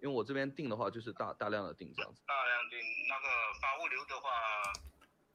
[0.02, 2.20] 因为我这边订的话就是大大量的订这样子。
[2.26, 3.28] 大量订那个
[3.60, 4.28] 发物流的话，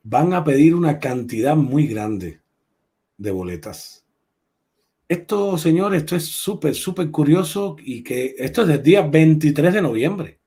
[0.04, 2.40] van a pedir una cantidad muy grande
[3.18, 4.04] de boletas.
[5.08, 9.82] Esto, señores, esto es súper, súper curioso y que esto es del día 23 de
[9.82, 10.40] noviembre.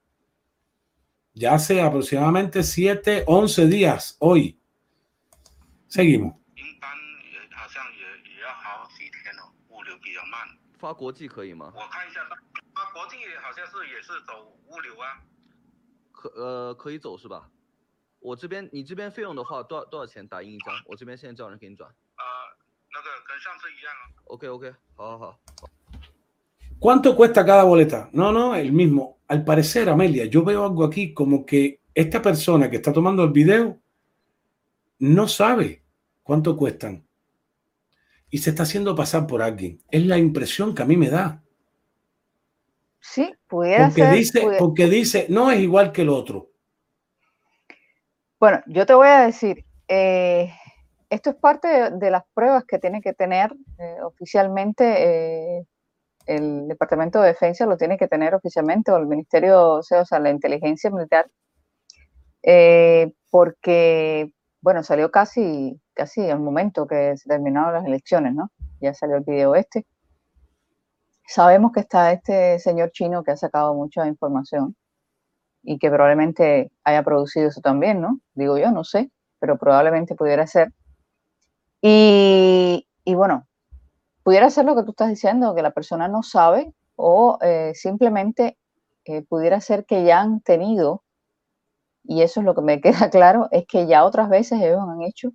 [1.35, 4.59] Ya hace aproximadamente 7, 11 días hoy.
[5.89, 6.35] Seguimos.
[11.43, 12.46] 应
[12.97, 13.43] 国际可以吗？
[13.43, 15.23] 我看一下，发国际好像是也是走物流啊。
[16.13, 17.49] 可呃可以走是吧？
[18.21, 20.75] 我这边你这边费用的话多少多少钱打印一张？
[20.87, 21.89] 我这边现在叫人给你转。
[21.91, 22.25] 呃，
[22.93, 24.03] 那个跟上次一样啊。
[24.27, 25.41] OK OK，好好好。
[26.79, 28.09] ¿Cuánto cuesta cada boleta?
[28.13, 29.19] No, no, el mismo.
[29.29, 33.31] Al parecer, Amelia, yo veo algo aquí como que esta persona que está tomando el
[33.31, 33.79] video
[34.99, 35.83] no sabe
[36.25, 37.07] cuánto cuestan
[38.31, 39.81] y se está haciendo pasar por alguien.
[39.91, 41.43] Es la impresión que a mí me da.
[43.10, 44.14] Sí, pudiera Porque ser.
[44.14, 46.50] dice, pudiera- porque dice, no es igual que el otro.
[48.40, 50.52] Bueno, yo te voy a decir, eh,
[51.10, 54.84] esto es parte de, de las pruebas que tiene que tener eh, oficialmente
[55.60, 55.66] eh,
[56.26, 60.06] el Departamento de Defensa, lo tiene que tener oficialmente, o el Ministerio, o sea, o
[60.06, 61.32] sea, la inteligencia militar,
[62.44, 68.52] eh, porque, bueno, salió casi, casi al momento que se terminaron las elecciones, ¿no?
[68.82, 69.86] Ya salió el video este.
[71.28, 74.76] Sabemos que está este señor chino que ha sacado mucha información
[75.64, 78.20] y que probablemente haya producido eso también, ¿no?
[78.36, 80.72] Digo yo, no sé, pero probablemente pudiera ser.
[81.82, 83.48] Y, y bueno,
[84.24, 88.58] pudiera ser lo que tú estás diciendo, que la persona no sabe o eh, simplemente
[89.06, 91.04] eh, pudiera ser que ya han tenido,
[92.04, 95.02] y eso es lo que me queda claro, es que ya otras veces ellos han
[95.04, 95.30] hecho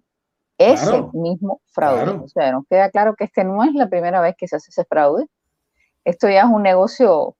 [0.59, 2.05] ese Claro, mismo fraude.
[2.05, 2.25] claro.
[2.25, 4.71] O sea, nos queda claro que este no es la primera vez que se hace
[4.71, 5.27] ese fraude.
[6.05, 7.37] Esto ya es un negocio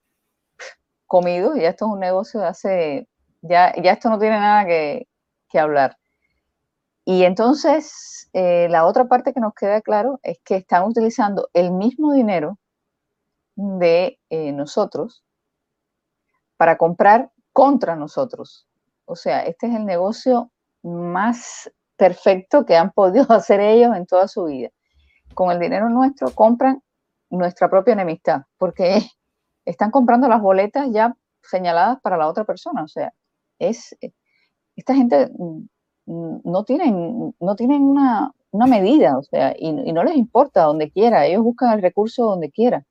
[1.07, 3.09] comido, ya esto es un negocio de hace,
[3.43, 5.09] ya, ya esto no tiene nada que,
[5.49, 5.99] que hablar.
[7.05, 11.73] Y entonces, eh, la otra parte que nos queda claro es que están utilizando el
[11.73, 12.59] mismo dinero
[13.57, 15.25] de eh, nosotros
[16.57, 18.69] para comprar contra nosotros.
[19.05, 20.51] O sea, este es el negocio
[20.83, 24.71] más perfecto que han podido hacer ellos en toda su vida.
[25.35, 26.83] Con el dinero nuestro compran
[27.33, 29.03] nuestra propia enemistad, porque
[29.65, 32.85] están comprando las boletas ya señaladas para la otra persona.
[32.85, 33.13] O sea,
[33.59, 33.97] es
[34.77, 35.67] esta gente mm,
[36.07, 40.63] mm, no tienen, no tienen una, una medida, o sea, y, y no les importa
[40.65, 42.85] donde quiera, ellos buscan el recurso donde quiera.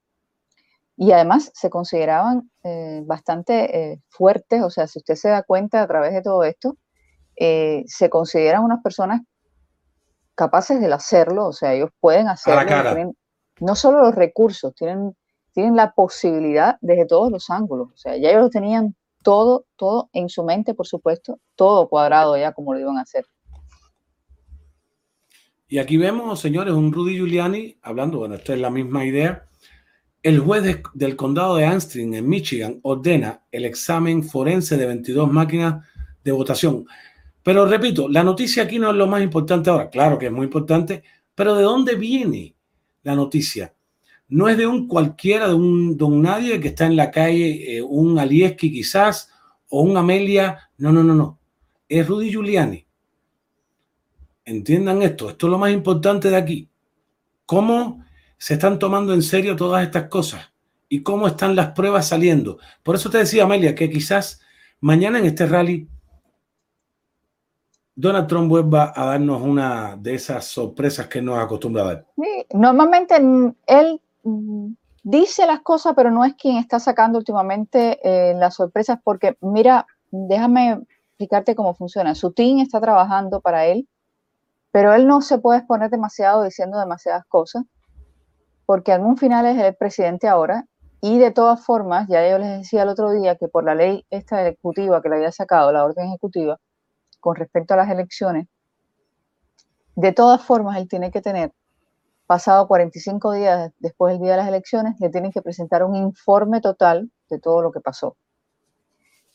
[0.98, 5.82] Y además se consideraban eh, bastante eh, fuertes, o sea, si usted se da cuenta
[5.82, 6.78] a través de todo esto,
[7.36, 9.22] eh, se consideran unas personas
[10.36, 12.94] capaces de hacerlo, o sea, ellos pueden hacerlo, cara.
[12.94, 13.16] tienen
[13.62, 15.16] no solo los recursos, tienen,
[15.54, 20.10] tienen la posibilidad desde todos los ángulos, o sea, ya ellos lo tenían todo, todo
[20.14, 23.26] en su mente, por supuesto, todo cuadrado ya como lo iban a hacer.
[25.68, 29.46] Y aquí vemos, señores, un Rudy Giuliani hablando, bueno, esta es la misma idea.
[30.22, 35.32] El juez de- del condado de Ansting, en Michigan, ordena el examen forense de 22
[35.32, 35.86] máquinas
[36.24, 36.86] de votación.
[37.42, 39.90] Pero repito, la noticia aquí no es lo más importante ahora.
[39.90, 42.56] Claro que es muy importante, pero ¿de dónde viene
[43.04, 43.74] la noticia?
[44.28, 47.78] No es de un cualquiera, de un, de un nadie que está en la calle,
[47.78, 49.30] eh, un Alieski quizás,
[49.70, 50.70] o un Amelia.
[50.78, 51.40] No, no, no, no.
[51.90, 52.86] Es Rudy Giuliani.
[54.46, 56.70] Entiendan esto, esto es lo más importante de aquí.
[57.46, 58.06] ¿Cómo
[58.38, 60.52] se están tomando en serio todas estas cosas?
[60.88, 62.58] ¿Y cómo están las pruebas saliendo?
[62.84, 64.42] Por eso te decía, Amelia, que quizás
[64.80, 65.88] mañana en este rally
[68.02, 72.06] Donald Trump vuelva a darnos una de esas sorpresas que nos acostumbra a dar.
[72.16, 74.72] Sí, normalmente él mm,
[75.04, 79.86] dice las cosas, pero no es quien está sacando últimamente eh, las sorpresas, porque mira,
[80.10, 82.16] déjame explicarte cómo funciona.
[82.16, 83.88] Su team está trabajando para él,
[84.72, 87.66] pero él no se puede exponer demasiado diciendo demasiadas cosas,
[88.66, 90.66] porque algún final es el presidente ahora,
[91.02, 94.08] y de todas formas, ya yo les decía el otro día que por la ley
[94.10, 96.58] esta ejecutiva que le había sacado, la orden ejecutiva,
[97.22, 98.48] con respecto a las elecciones,
[99.96, 101.54] de todas formas él tiene que tener
[102.28, 106.62] pasado 45 días después del día de las elecciones, le tienen que presentar un informe
[106.62, 108.16] total de todo lo que pasó.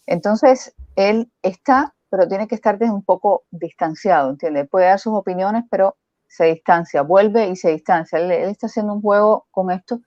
[0.07, 4.68] Entonces, él está, pero tiene que estar desde un poco distanciado, ¿entiendes?
[4.70, 8.18] Puede dar sus opiniones, pero se distancia, vuelve y se distancia.
[8.18, 10.01] Él, él está haciendo un juego con esto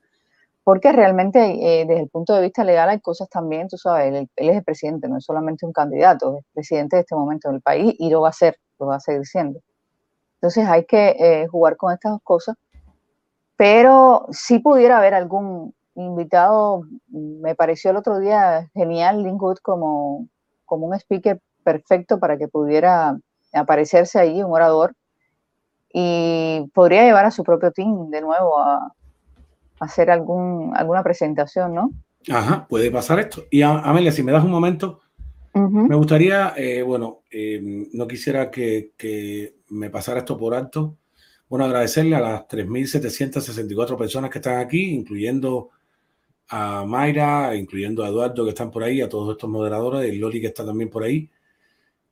[0.70, 4.30] porque realmente eh, desde el punto de vista legal hay cosas también, tú sabes, él,
[4.36, 7.96] es el presidente, no es solamente un candidato, es presidente de este momento del país
[7.98, 9.62] y lo va a ser, lo va a seguir siendo.
[10.36, 12.56] Entonces hay que eh, jugar con estas dos cosas,
[13.58, 20.28] pero si pudiera haber algún invitado, me pareció el otro día genial Lingwood como,
[20.66, 23.18] como un speaker perfecto para que pudiera
[23.54, 24.94] aparecerse ahí, un orador,
[25.92, 28.94] y podría llevar a su propio team de nuevo a,
[29.80, 31.92] hacer algún, alguna presentación, ¿no?
[32.30, 33.46] Ajá, puede pasar esto.
[33.50, 35.02] Y Amelia, si me das un momento,
[35.54, 40.98] me gustaría, eh, bueno, eh, no quisiera que, que, me pasara esto por alto.
[41.48, 45.70] Bueno, agradecerle a las 3.764 personas que están aquí, incluyendo
[46.50, 50.42] a Mayra, incluyendo a Eduardo que están por ahí, a todos estos moderadores, y Loli
[50.42, 51.30] que está también por ahí.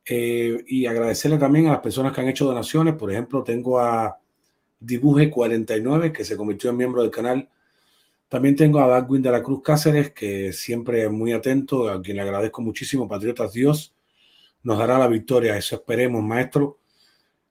[0.06, 2.96] Eh, y agradecerle también a las personas que han hecho donaciones.
[2.96, 4.20] Por ejemplo, tengo a
[4.82, 7.50] Dibuje49, que se convirtió en miembro del canal
[8.30, 12.18] también tengo a Darwin de la Cruz Cáceres, que siempre es muy atento, a quien
[12.18, 13.08] le agradezco muchísimo.
[13.08, 13.96] Patriotas, Dios
[14.64, 16.80] nos dará la victoria, eso esperemos, maestro.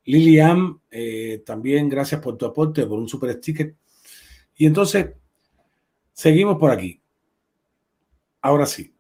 [0.05, 3.75] Lilian, eh, también gracias por tu aporte, por un super sticker.
[4.55, 5.13] Y entonces,
[6.13, 7.01] seguimos por aquí.
[8.43, 8.93] Ahora sí.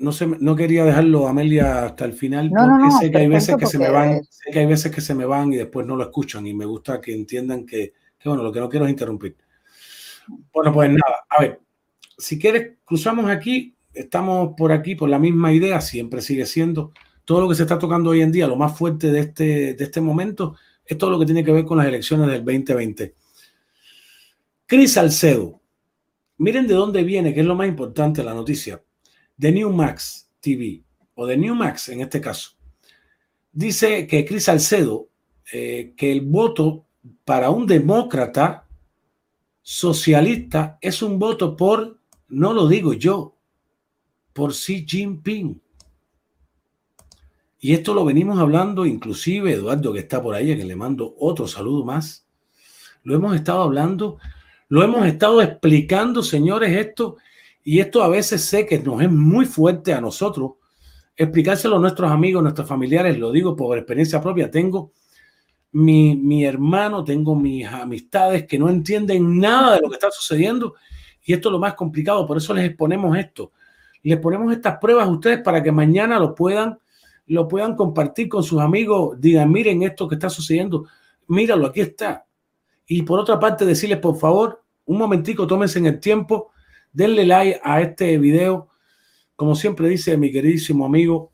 [0.00, 3.66] No, sé, no quería dejarlo, Amelia, hasta el final, porque sé que hay veces que
[3.66, 6.04] se me van, sé que hay veces que se me van y después no lo
[6.04, 6.46] escuchan.
[6.46, 9.36] Y me gusta que entiendan que, que bueno, lo que no quiero es interrumpir.
[10.52, 11.60] Bueno, pues nada, a ver,
[12.16, 16.92] si quieres, cruzamos aquí, estamos por aquí por la misma idea, siempre sigue siendo
[17.28, 19.84] todo lo que se está tocando hoy en día, lo más fuerte de este, de
[19.84, 23.14] este momento, es todo lo que tiene que ver con las elecciones del 2020.
[24.64, 25.60] Cris Salcedo,
[26.38, 28.82] miren de dónde viene, que es lo más importante la noticia,
[29.36, 30.82] de New Max TV,
[31.14, 32.52] o de New Max en este caso.
[33.52, 35.10] Dice que Cris Salcedo,
[35.52, 36.86] eh, que el voto
[37.26, 38.67] para un demócrata
[39.70, 43.36] socialista es un voto por, no lo digo yo,
[44.32, 45.60] por Xi Jinping.
[47.58, 51.14] Y esto lo venimos hablando, inclusive Eduardo que está por ahí, a que le mando
[51.18, 52.26] otro saludo más.
[53.02, 54.16] Lo hemos estado hablando,
[54.70, 57.18] lo hemos estado explicando, señores, esto,
[57.62, 60.52] y esto a veces sé que nos es muy fuerte a nosotros
[61.14, 64.92] explicárselo a nuestros amigos, nuestros familiares, lo digo por experiencia propia, tengo
[65.72, 70.74] mi, hermano, tengo mis amistades que no entienden nada de lo que está sucediendo
[71.24, 73.52] y esto es lo más complicado, por eso les exponemos esto.
[74.02, 76.78] Les ponemos estas pruebas a ustedes para que mañana lo puedan,
[77.26, 80.86] lo puedan compartir con sus amigos, digan, miren esto que está sucediendo,
[81.26, 82.26] míralo, aquí está.
[82.86, 86.50] Y por otra parte, decirles, por favor, un momentico, tómense en el tiempo,
[86.92, 88.70] denle like a este video,
[89.36, 91.32] como siempre dice mi queridísimo amigo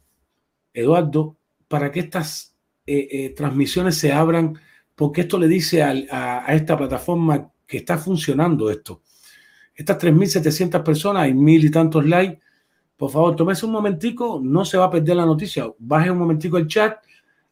[0.72, 1.36] Eduardo,
[1.68, 2.53] para que estas
[2.86, 4.58] eh, eh, transmisiones se abran,
[4.94, 9.00] porque esto le dice a, esta plataforma que está funcionando esto.
[9.74, 12.40] Estas 3.700 personas y mil y tantos likes,
[12.96, 15.66] por favor, tómese un momentico, no se va a perder la noticia.
[15.78, 16.98] Baje un momentico el chat,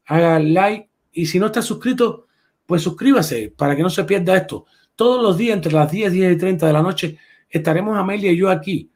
[0.05, 2.27] haga like y si no está suscrito,
[2.67, 4.67] pues suscríbase para que no se pierda esto.
[4.95, 7.19] Todos los días, entre las 10, 10 y 30 de la noche,
[7.49, 8.91] estaremos Amelia y yo aquí,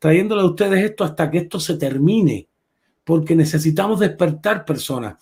[0.00, 2.48] trayéndole a ustedes esto hasta que esto se termine,
[3.04, 5.14] porque necesitamos despertar personas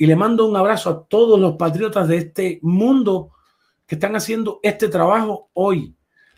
[0.00, 3.32] y le mando un abrazo a todos los patriotas de este mundo
[3.84, 5.96] que están haciendo este trabajo hoy.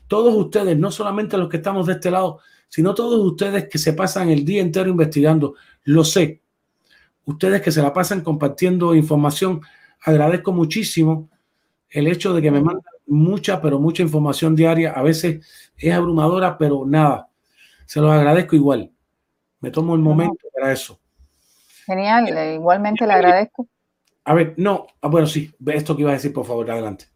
[0.09, 2.41] Todos ustedes, no solamente los que estamos de este lado,
[2.71, 5.57] sino todos ustedes que se pasan el día entero investigando.
[5.85, 6.41] Lo sé.
[7.27, 9.61] Ustedes que se la pasan compartiendo información.
[10.01, 11.29] Agradezco muchísimo
[11.91, 14.93] el hecho de que me mandan mucha, pero mucha información diaria.
[14.93, 15.47] A veces
[15.77, 17.29] es abrumadora, pero nada.
[17.85, 18.91] Se los agradezco igual.
[19.61, 21.00] Me tomo el momento para eso.
[21.91, 23.67] Genial, eh, igualmente le agradezco.
[24.25, 27.07] A ver, no, ah, bueno, sí, esto que iba a decir, por favor, adelante.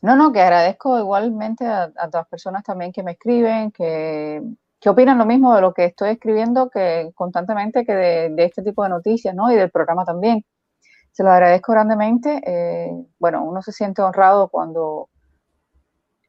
[0.00, 4.42] No, no, que agradezco igualmente a, todas las personas también que me escriben, que,
[4.80, 8.82] que, opinan lo mismo de lo que estoy escribiendo que constantemente que de, este tipo
[8.82, 9.52] de noticias, ¿no?
[9.52, 10.42] Y del programa también.
[11.12, 12.40] Se lo agradezco grandemente.
[12.46, 15.10] Eh, bueno, uno se siente honrado cuando,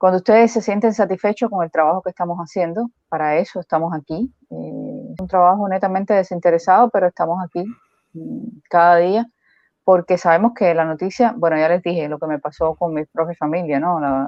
[0.06, 2.92] cuando ustedes se sienten satisfechos con el trabajo que estamos haciendo.
[3.10, 4.32] Para eso estamos aquí.
[4.52, 7.64] Eh, es un trabajo netamente desinteresado, pero estamos aquí
[8.70, 9.26] cada día,
[9.84, 13.04] porque sabemos que la noticia, bueno, ya les dije lo que me pasó con mi
[13.06, 14.00] propia familia, ¿no?
[14.00, 14.28] La,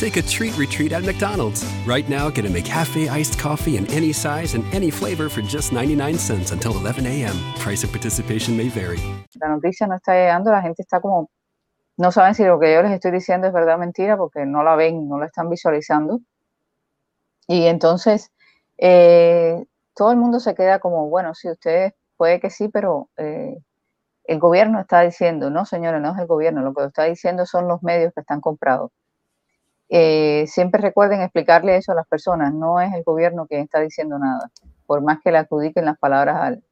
[0.00, 1.62] Take a treat retreat at McDonald's.
[1.84, 5.74] Right now, get a McCafe iced coffee in any size and any flavor for just
[5.74, 7.36] 99 cents until 11 a.m.
[7.58, 8.96] Price and participation may vary.
[9.38, 11.28] La noticia no está llegando, la gente está como,
[11.98, 14.62] no saben si lo que yo les estoy diciendo es verdad o mentira porque no
[14.62, 16.20] la ven, no la están visualizando.
[17.46, 18.30] Y entonces,
[18.78, 23.58] eh, todo el mundo se queda como, bueno, sí, ustedes puede que sí, pero eh,
[24.24, 27.68] el gobierno está diciendo, no, señores, no es el gobierno, lo que está diciendo son
[27.68, 28.92] los medios que están comprados.
[29.92, 34.18] Eh, siempre recuerden explicarle eso a las personas, no es el gobierno quien está diciendo
[34.20, 34.48] nada,
[34.86, 36.64] por más que le adjudiquen las palabras al,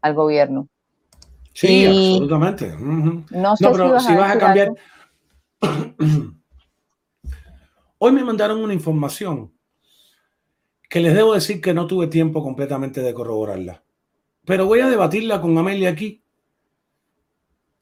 [0.00, 0.68] al gobierno.
[1.54, 2.74] Sí, Y- absolutamente.
[3.30, 4.72] No sé pero si vas a cambiar.
[5.60, 5.94] algo.
[7.98, 9.52] Hoy me mandaron una información
[10.90, 13.84] que les debo decir que no tuve tiempo completamente de corroborarla.
[14.44, 16.24] Pero voy a debatirla con Amelia aquí.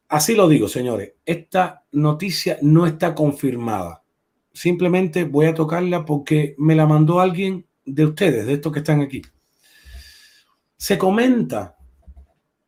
[0.09, 1.15] Así lo digo, señores.
[1.25, 4.00] Esta noticia no está confirmada.
[4.61, 9.01] Simplemente voy a tocarla porque me la mandó alguien de ustedes, de estos que están
[9.01, 9.23] aquí.
[10.77, 11.79] Se comenta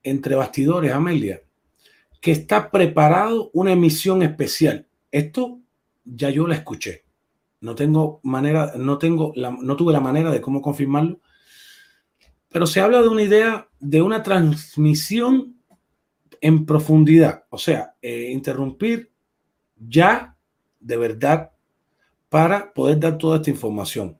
[0.03, 1.43] entre bastidores, Amelia,
[2.19, 4.89] que está preparado una emisión especial.
[5.11, 5.61] Esto
[6.03, 7.05] ya yo la escuché.
[7.61, 11.21] No tengo manera, no tengo la, no tuve la manera de cómo confirmarlo.
[12.49, 15.57] Pero se habla de una idea de una transmisión
[16.41, 19.13] en profundidad, o sea, eh, interrumpir
[19.77, 20.39] ya
[20.81, 21.53] de verdad
[22.33, 24.19] para poder dar toda esta información.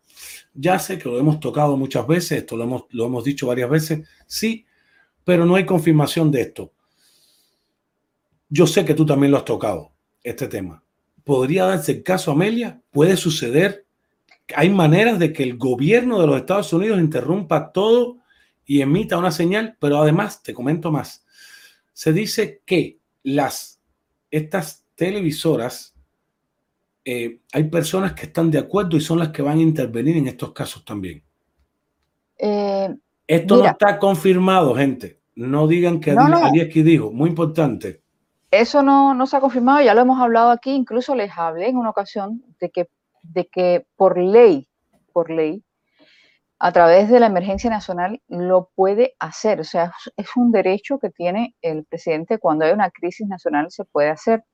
[0.53, 4.67] Ya sé que lo hemos tocado muchas veces, esto lo hemos, dicho varias veces, sí,
[5.25, 6.75] pero no hay confirmación de esto.
[8.51, 9.93] Yo sé que tú también lo has tocado,
[10.23, 10.85] este tema.
[11.25, 12.83] ¿Podría darse el caso, Amelia?
[12.91, 13.87] ¿Puede suceder?
[14.57, 18.19] Hay maneras de que el gobierno de los Estados Unidos interrumpa todo
[18.67, 21.25] y emita una señal, pero además, te comento más,
[21.95, 23.81] se dice que las,
[24.31, 25.93] estas televisoras,
[27.05, 30.29] eh, hay personas que están de acuerdo y son las que van a intervenir en
[30.29, 31.23] estos casos también.
[32.39, 32.95] Eh,
[33.27, 33.67] Esto Mira.
[33.67, 35.21] no está confirmado, gente.
[35.35, 36.51] No digan que No, no.
[36.51, 38.03] Dijo, muy importante.
[38.51, 41.79] Eso no, no se ha confirmado, ya lo hemos hablado aquí, incluso les hablé en
[41.79, 42.89] una ocasión de que,
[43.23, 44.69] de que por ley,
[45.13, 45.65] por ley,
[46.59, 49.59] a través de la emergencia nacional lo puede hacer.
[49.59, 53.85] O sea, es un derecho que tiene el presidente cuando hay una crisis nacional, se
[53.85, 54.45] puede hacer.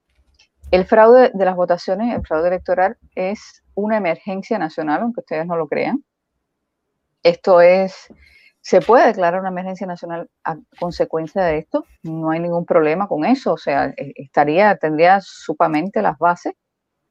[0.71, 5.57] El fraude de las votaciones, el fraude electoral es una emergencia nacional, aunque ustedes no
[5.57, 6.05] lo crean.
[7.23, 8.09] Esto es,
[8.61, 13.25] se puede declarar una emergencia nacional a consecuencia de esto, no hay ningún problema con
[13.25, 16.53] eso, o sea, eh, estaría, tendría supamente las bases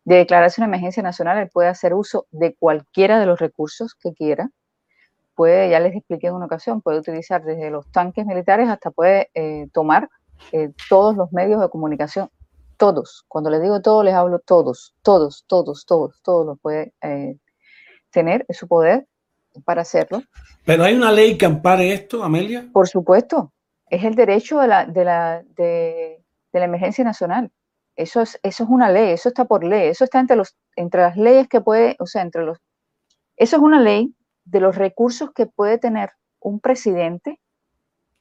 [0.06, 4.14] de declararse una emergencia nacional, él puede hacer uso de cualquiera de los recursos que
[4.14, 4.52] quiera,
[5.34, 9.30] puede, ya les expliqué en una ocasión, puede utilizar desde los tanques militares hasta puede
[9.34, 10.10] eh, tomar
[10.52, 12.30] eh, todos los medios de comunicación,
[12.78, 17.38] todos, cuando les digo todos, les hablo todos, todos, todos, todos, todos los puede eh,
[18.12, 19.08] tener en su poder
[19.66, 20.22] para hacerlo.
[20.66, 22.70] Pero hay una ley que ampare esto, Amelia.
[22.72, 23.52] Por supuesto,
[23.90, 26.24] es el derecho de la, de la, de,
[26.54, 27.52] de la emergencia nacional.
[27.96, 31.02] Eso es, eso es una ley, eso está por ley, eso está entre, los, entre
[31.02, 32.60] las leyes que puede, o sea, entre los...
[33.36, 34.14] Eso es una ley
[34.46, 37.40] de los recursos que puede tener un presidente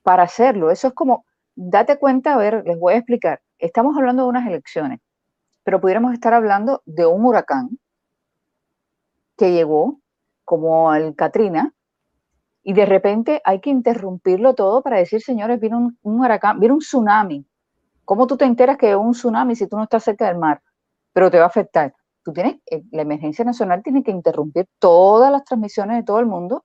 [0.03, 0.71] para hacerlo.
[0.71, 3.41] Eso es como, date cuenta, a ver, les voy a explicar.
[3.59, 5.01] Estamos hablando de unas elecciones,
[5.65, 7.79] pero pudiéramos estar hablando de un huracán
[9.37, 10.01] que llegó
[10.45, 11.75] como el Katrina,
[12.69, 16.81] y de repente hay que interrumpirlo todo para decir, señores, viene un, huracán, viene un
[16.81, 17.47] tsunami.
[18.05, 20.61] ¿Cómo tú te enteras que es un tsunami si tú no estás cerca del mar?
[21.13, 21.95] Pero te va a afectar.
[22.25, 26.27] Tú tienes, eh, la emergencia nacional tiene que interrumpir todas las transmisiones de todo el
[26.27, 26.65] mundo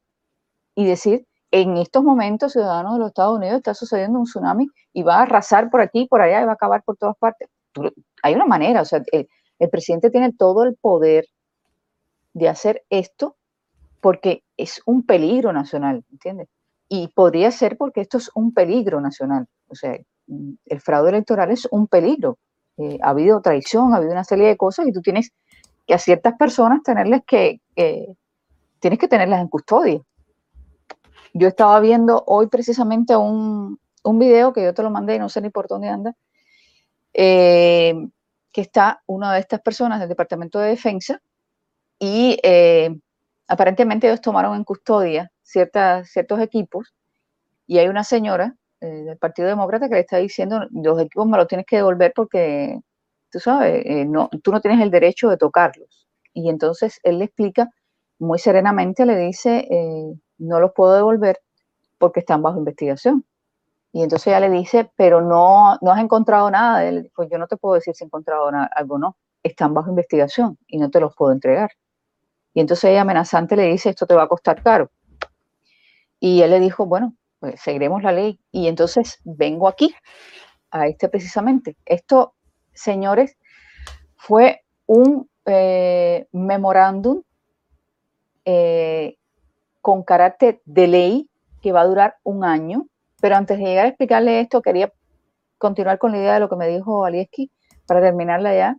[0.73, 5.03] y decir, en estos momentos, ciudadanos de los Estados Unidos, está sucediendo un tsunami y
[5.03, 7.49] va a arrasar por aquí, por allá y va a acabar por todas partes.
[8.23, 9.27] Hay una manera, o sea, el,
[9.69, 11.25] presidente tiene todo el poder
[12.33, 13.35] de hacer esto
[13.99, 16.47] porque es un peligro nacional, ¿entiendes?
[16.87, 19.45] Y podría ser porque esto es un peligro nacional.
[19.67, 19.97] O sea,
[20.27, 22.37] el fraude electoral es un peligro.
[22.77, 25.31] Eh, ha habido traición, ha habido una serie de cosas y tú tienes
[25.85, 28.15] que a ciertas personas tenerles que, que-
[28.79, 30.01] tienes que tenerlas en custodia.
[31.33, 35.29] Yo estaba viendo hoy precisamente un, un video que yo te lo mandé y no
[35.29, 36.13] sé ni por dónde anda,
[37.13, 37.93] eh,
[38.51, 41.21] que está una de estas personas del Departamento de Defensa
[41.99, 42.95] y eh,
[43.47, 46.93] aparentemente ellos tomaron en custodia ciertos equipos
[47.67, 51.37] y hay una señora eh, del Partido Demócrata que le está diciendo, los equipos me
[51.37, 52.79] los tienes que devolver porque,
[53.31, 56.07] tú sabes, no, tú no tienes el derecho de tocarlos.
[56.33, 57.69] Y entonces él le explica
[58.19, 59.67] muy serenamente, le dice,
[60.41, 61.39] no los puedo devolver
[61.97, 63.25] porque están bajo investigación.
[63.93, 66.85] Y entonces ella le dice, pero no, no has encontrado nada.
[66.85, 69.17] Él, pues yo no te puedo decir si he encontrado algo o no.
[69.43, 71.71] Están bajo investigación y no te los puedo entregar.
[72.53, 74.91] Y entonces ella amenazante le dice, esto te va a costar caro.
[76.19, 78.39] Y él le dijo, bueno, pues seguiremos la ley.
[78.51, 79.93] Y entonces vengo aquí,
[80.71, 81.77] a este precisamente.
[81.85, 82.35] Esto,
[82.73, 83.37] señores,
[84.15, 87.23] fue un eh, memorándum
[88.45, 89.17] eh,
[89.81, 91.29] con carácter de ley
[91.61, 92.87] que va a durar un año.
[93.19, 94.91] Pero antes de llegar a explicarle esto, quería
[95.57, 97.51] continuar con la idea de lo que me dijo Alieski
[97.85, 98.77] para terminarla ya.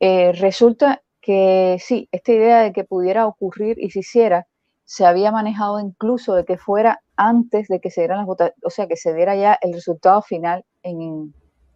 [0.00, 4.46] Eh, resulta que sí, esta idea de que pudiera ocurrir y se hiciera
[4.90, 8.70] se había manejado incluso de que fuera antes de que se dieran las votaciones, o
[8.70, 11.32] sea, que se diera ya el resultado final en,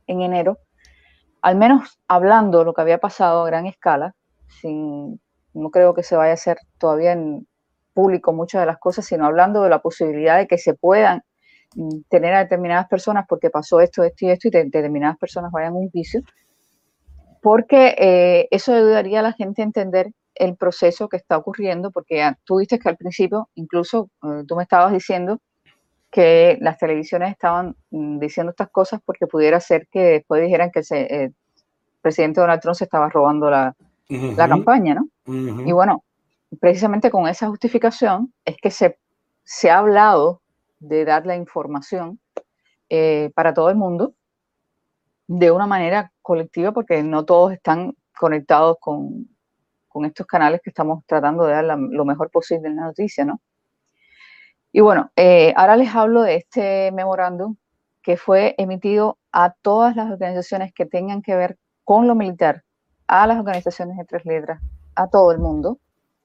[0.09, 0.59] en enero,
[1.41, 4.17] al menos hablando de lo que había pasado a gran escala,
[4.61, 5.21] sin,
[5.53, 7.47] no creo que se vaya a hacer todavía en
[7.95, 11.23] público muchas de las cosas, sino hablando de la posibilidad de que se puedan
[11.77, 15.73] mm, tener a determinadas personas porque pasó esto, esto y esto, y determinadas personas vayan
[15.73, 16.23] a un juicio,
[17.41, 22.33] porque eh, eso ayudaría a la gente a entender el proceso que está ocurriendo, porque
[22.45, 25.39] tú viste que al principio, incluso eh, tú me estabas diciendo
[26.11, 30.81] que las televisiones estaban mm, diciendo estas cosas porque pudiera ser que después dijeran que
[30.81, 31.31] el eh,
[32.01, 33.75] presidente Donald Trump se estaba robando la,
[34.09, 35.09] la campaña, ¿no?
[35.27, 36.04] Y bueno,
[36.61, 38.99] precisamente con esa justificación es que se,
[39.45, 40.43] se ha hablado
[40.79, 42.21] de dar la información
[42.89, 44.15] eh, para todo el mundo
[45.27, 49.29] de una manera colectiva, porque no todos están conectados con,
[49.89, 53.41] con estos canales que estamos tratando de dar lo mejor posible en la noticia, ¿no?
[54.73, 57.55] Y bueno, eh, ahora les hablo de este memorándum
[58.03, 62.65] que fue emitido a todas las organizaciones que tengan que ver con lo militar
[63.07, 64.61] a las organizaciones de tres letras,
[64.97, 65.79] a todo el mundo.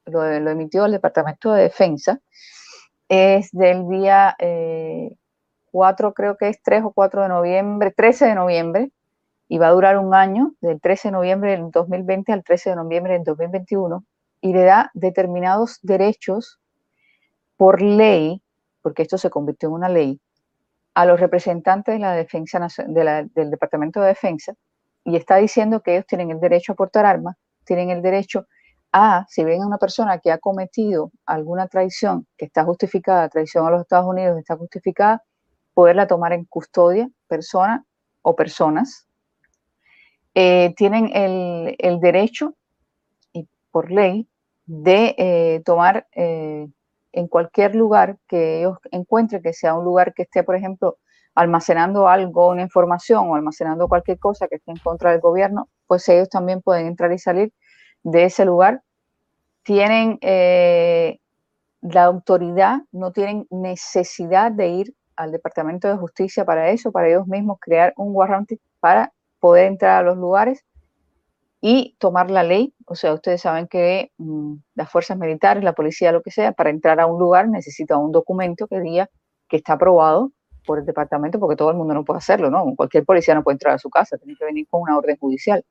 [0.10, 2.20] Lo, emitió el Departamento de Defensa.
[3.08, 4.36] Es del día
[5.72, 8.92] 4, eh, creo que es 3 o 4 de noviembre, 13 de noviembre,
[9.48, 12.76] y va a durar un año, del 13 de noviembre del 2020 al 13 de
[12.76, 14.06] noviembre del 2021,
[14.42, 16.60] y le da determinados derechos
[17.58, 18.42] por ley,
[18.82, 20.22] porque esto se convirtió en una ley,
[20.94, 24.54] a los representantes de la defensa del Departamento de Defensa
[25.04, 28.48] y está diciendo que ellos tienen el derecho a portar armas, tienen el derecho
[28.92, 33.66] a, si ven a una persona que ha cometido alguna traición que está justificada, traición
[33.68, 35.24] a los Estados Unidos está justificada,
[35.74, 37.86] poderla tomar en custodia, persona
[38.22, 39.08] o personas.
[40.34, 42.56] Eh, tienen el, derecho,
[43.34, 44.28] y por ley,
[44.66, 46.68] de eh, tomar eh,
[47.12, 50.98] en cualquier lugar que ellos encuentren, que sea un lugar que esté, por ejemplo,
[51.36, 56.08] almacenando algo, una información o almacenando cualquier cosa que esté en contra del gobierno, pues
[56.10, 57.54] ellos también pueden entrar y salir
[58.04, 58.82] de ese lugar.
[59.64, 61.20] Tienen eh,
[61.82, 67.28] la autoridad, no tienen necesidad de ir al Departamento de Justicia para eso, para ellos
[67.28, 70.64] mismos crear un warrant para poder entrar a los lugares
[71.62, 72.74] y tomar la ley.
[72.86, 76.70] O sea, ustedes saben que mm, las fuerzas militares, la policía, lo que sea, para
[76.70, 79.10] entrar a un lugar necesita un documento que diga
[79.48, 80.32] que está aprobado
[80.66, 82.76] por el departamento porque todo el mundo no puede hacerlo, ¿no?
[82.76, 85.66] Cualquier policía no puede entrar a su casa, tiene que venir con una orden judicial.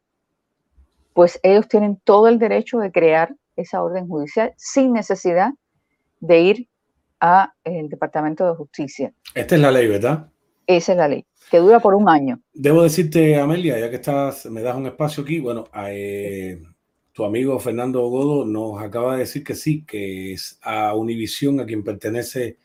[1.18, 5.50] Pues ellos tienen todo el derecho de crear esa orden judicial sin necesidad
[6.20, 6.68] de ir
[7.18, 9.12] a el Departamento de Justicia.
[9.34, 10.30] Esta es la ley, ¿verdad?
[10.64, 12.40] Esa es la ley, que dura por un año.
[12.52, 16.62] Debo decirte, Amelia, ya que estás, me das un espacio aquí, bueno, eh,
[17.10, 21.66] tu amigo Fernando Godo nos acaba de decir que sí, que es a Univisión a
[21.66, 22.58] quien pertenece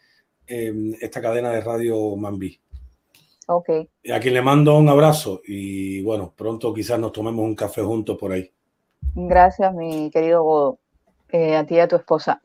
[0.45, 2.61] esta cadena de radio Mambi.
[3.47, 3.69] Ok.
[4.13, 8.17] A quien le mando un abrazo y bueno, pronto quizás nos tomemos un café juntos
[8.17, 8.49] por ahí.
[9.15, 10.79] Gracias, mi querido Godo,
[11.29, 12.41] eh, a ti y a tu esposa.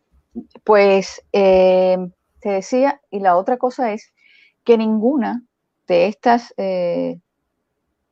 [0.64, 4.12] Pues em, te decía, y la otra cosa es
[4.64, 5.42] que ninguna
[5.86, 7.18] de estas, eh,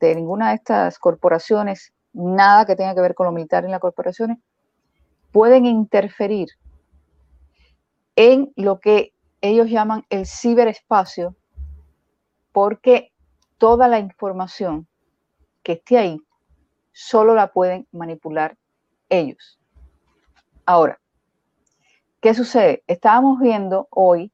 [0.00, 3.80] de ninguna de estas corporaciones, nada que tenga que ver con lo militar en las
[3.80, 4.38] corporaciones,
[5.32, 6.48] pueden interferir
[8.16, 9.12] en lo que
[9.42, 11.34] ellos llaman el ciberespacio
[12.56, 13.12] porque
[13.58, 14.88] toda la información
[15.62, 16.18] que esté ahí
[16.90, 18.56] solo la pueden manipular
[19.10, 19.60] ellos.
[20.64, 20.98] Ahora,
[22.22, 22.82] ¿qué sucede?
[22.86, 24.32] Estábamos viendo hoy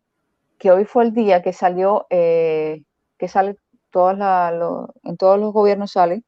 [0.57, 2.85] que hoy fue el día que salió, eh,
[3.19, 3.57] que sale
[3.91, 4.15] todas
[5.03, 6.23] en todos los gobiernos sale,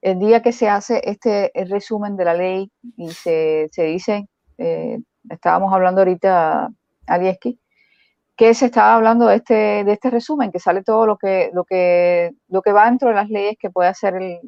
[0.00, 4.28] el día que se hace este resumen de la ley y se, dice,
[4.58, 6.70] eh, estábamos hablando ahorita,
[7.08, 7.58] Alieski,
[8.36, 11.64] que se estaba hablando de este, de este resumen, que sale todo lo que, lo
[11.64, 14.40] que, lo que va dentro de las leyes que puede hacer el.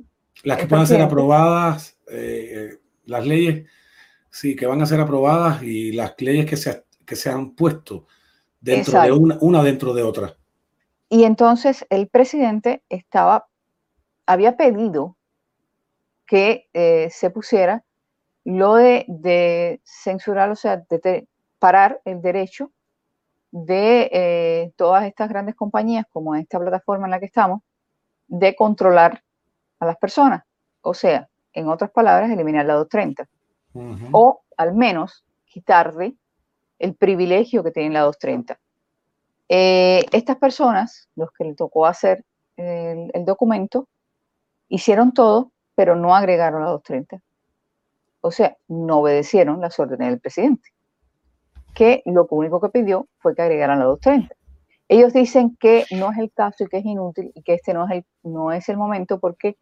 [0.42, 3.66] Las que puedan ser aprobadas, eh, las leyes,
[4.30, 8.06] sí, que van a ser aprobadas y las leyes que se, que se han puesto
[8.60, 10.36] dentro de una, una dentro de otra.
[11.08, 13.48] Y entonces el presidente estaba,
[14.26, 15.16] había pedido
[16.26, 17.84] que eh, se pusiera
[18.44, 21.28] lo de, de, censurar, o sea, de
[21.58, 22.72] parar el derecho
[23.64, 27.62] de eh, todas estas grandes compañías, como esta plataforma en la que estamos,
[28.26, 29.22] de controlar
[29.80, 30.42] a las personas.
[30.82, 33.26] O sea, en otras palabras, eliminar la 230.
[34.12, 36.16] O al menos quitarle
[36.78, 38.58] el privilegio que tiene la 230.
[39.48, 42.24] Eh, estas personas, los que le tocó hacer
[42.56, 43.88] el, el, documento,
[44.68, 47.22] hicieron todo, pero no agregaron la 230.
[48.20, 50.75] O sea, no obedecieron las órdenes del presidente
[51.76, 54.34] que lo único que pidió fue que agregaran la 230.
[54.88, 57.84] Ellos dicen que no es el caso y que es inútil y que este no
[57.84, 59.58] es el, no es el momento porque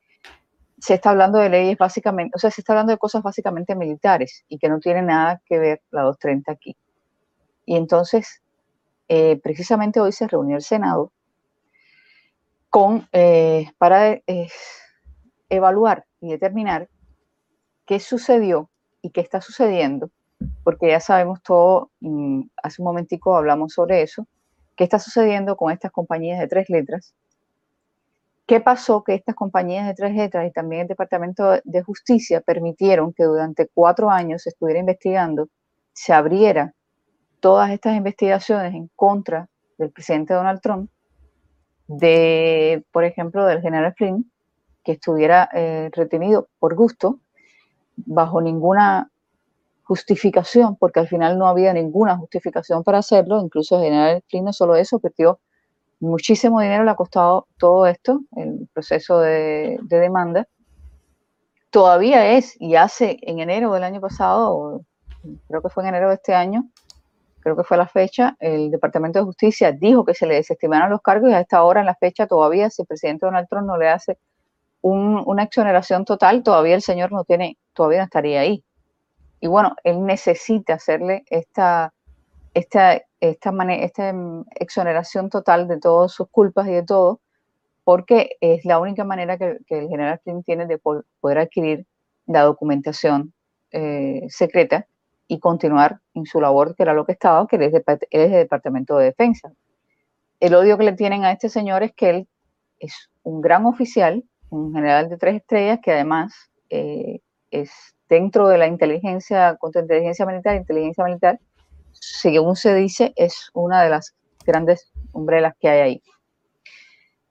[0.79, 4.45] se está hablando de leyes básicamente, o sea, se está hablando de cosas básicamente militares
[4.49, 6.77] y que no tiene nada que ver la 230 aquí.
[7.67, 8.43] Y entonces,
[9.09, 11.11] eh, precisamente hoy se reunió el Senado
[12.71, 14.49] con, eh, para eh,
[15.49, 16.89] evaluar y determinar
[17.87, 18.71] qué sucedió
[19.03, 20.11] y qué está sucediendo
[20.65, 24.27] porque ya sabemos todo, mm, hace un momentico hablamos sobre eso,
[24.77, 27.15] qué está sucediendo con estas compañías de tres letras,
[28.47, 33.13] qué pasó que estas compañías de tres letras y también el Departamento de Justicia permitieron
[33.13, 35.49] que durante cuatro años se estuviera investigando,
[35.93, 36.75] se abriera
[37.41, 39.49] todas estas investigaciones en contra
[39.79, 40.91] del presidente Donald Trump,
[41.87, 44.31] de, por ejemplo, del general Flynn,
[44.83, 47.21] que estuviera eh, retenido por gusto,
[47.97, 49.11] bajo ninguna
[49.85, 54.77] justificación, porque al final no había ninguna justificación para hacerlo, incluso general Flynn no solo
[54.77, 55.41] eso, perdió
[56.01, 60.49] muchísimo dinero, le ha costado todo esto, el proceso de, demanda.
[61.71, 64.83] Todavía es, y hace en enero del año pasado,
[65.49, 66.69] creo que fue en enero de este año,
[67.41, 71.03] creo que fue la fecha, el Departamento de Justicia dijo que se le desestimaron los
[71.03, 73.77] cargos y a esta hora, en la fecha, todavía, si el presidente Donald Trump no
[73.77, 74.19] le hace
[74.81, 78.63] una exoneración total, todavía el señor no tiene, todavía no estaría ahí.
[79.45, 81.93] Y bueno, él necesita hacerle esta,
[82.55, 84.15] esta, esta, esta
[84.55, 87.21] exoneración total de todas sus culpas y de todo,
[87.85, 91.85] porque es la única manera que, el general Flynn tiene de poder adquirir
[92.25, 93.35] la documentación
[93.71, 94.87] eh, secreta
[95.29, 98.31] y continuar en su labor, que era lo que estaba, que él es, de, del
[98.31, 99.53] Departamento de Defensa.
[100.41, 102.29] El odio que le tienen a este señor es que él
[102.79, 106.33] es un gran oficial, un general de tres estrellas, que además
[106.71, 107.21] eh,
[107.51, 111.41] es dentro de la inteligencia, inteligencia militar, inteligencia militar,
[111.93, 116.03] según se dice, es una de las grandes umbrelas que hay ahí.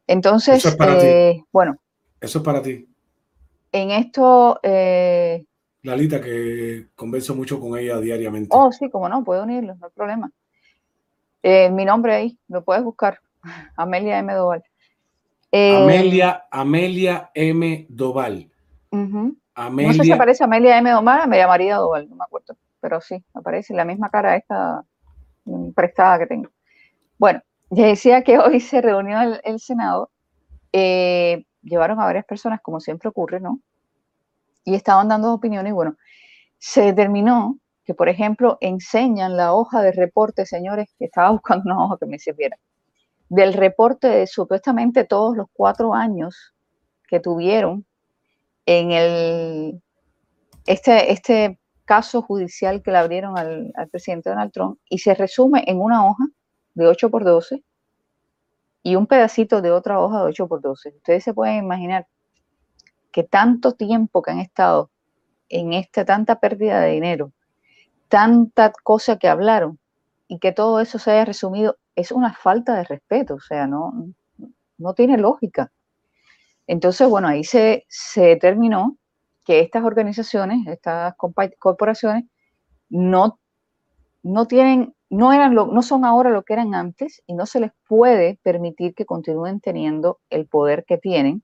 [0.07, 1.77] Entonces, eh, bueno.
[2.19, 2.87] Eso es para ti.
[3.71, 4.59] En esto...
[4.63, 5.45] Eh,
[5.83, 8.49] Lalita, que converso mucho con ella diariamente.
[8.51, 10.31] Oh, sí, como no, puedo unirlo, no hay problema.
[11.41, 13.19] Eh, mi nombre ahí, lo puedes buscar.
[13.75, 14.33] Amelia M.
[14.33, 14.63] Doval.
[15.51, 17.85] Amelia, Amelia M.
[17.89, 18.49] Doval.
[19.55, 20.89] No sé si aparece Amelia M.
[20.89, 24.83] Domar, Amelia María Doval, no me acuerdo, pero sí, aparece la misma cara esta
[25.75, 26.49] prestada que tengo.
[27.19, 30.09] Bueno, ya decía que hoy se reunió el, Senado,
[30.71, 33.59] eh, llevaron a varias personas, como siempre ocurre, ¿no?
[34.65, 35.97] Y estaban dando opiniones, bueno,
[36.57, 41.83] se determinó que, por ejemplo, enseñan la hoja de reporte, señores, que estaba buscando una
[41.83, 42.57] hoja que me sirviera,
[43.29, 46.53] del reporte de supuestamente todos los cuatro años
[47.07, 47.85] que tuvieron
[48.65, 49.81] en el,
[50.65, 55.79] este, este caso judicial que le abrieron al, presidente Donald Trump y se resume en
[55.79, 56.25] una hoja
[56.73, 57.63] de 8 por 12
[58.83, 60.89] y un pedacito de otra hoja de 8 por 12.
[60.97, 62.07] Ustedes se pueden imaginar
[63.11, 64.89] que tanto tiempo que han estado
[65.49, 67.31] en esta tanta pérdida de dinero,
[68.07, 69.79] tanta cosa que hablaron
[70.27, 73.93] y que todo eso se haya resumido, es una falta de respeto, o sea, no,
[74.77, 75.71] no tiene lógica.
[76.67, 77.85] Entonces, bueno, ahí se,
[78.15, 78.97] determinó
[79.45, 81.13] que estas organizaciones, estas
[81.59, 82.25] corporaciones,
[82.89, 83.39] no,
[84.23, 87.71] no tienen, no eran no son ahora lo que eran antes y no se les
[87.87, 91.43] puede permitir que continúen teniendo el poder que tienen.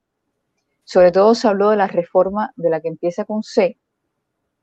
[0.84, 3.78] Sobre todo se habló de la reforma de la que empieza con C,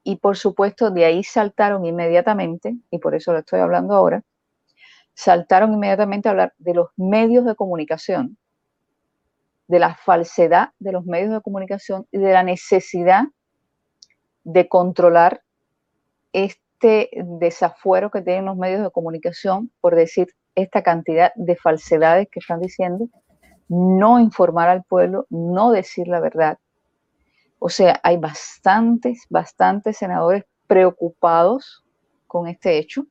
[0.03, 4.23] y por supuesto de ahí saltaron inmediatamente, y por eso lo estoy hablando ahora,
[5.13, 8.37] saltaron inmediatamente a hablar de los medios de comunicación,
[9.67, 13.23] de la falsedad de los medios de comunicación y de la necesidad
[14.43, 15.41] de controlar
[16.31, 17.09] este
[17.39, 22.59] desafuero que tienen los medios de comunicación por decir esta cantidad de falsedades que están
[22.59, 23.09] diciendo,
[23.67, 26.57] no informar al pueblo, no decir la verdad.
[27.59, 31.83] O sea, hay bastantes, bastantes senadores preocupados
[32.25, 33.05] con este hecho,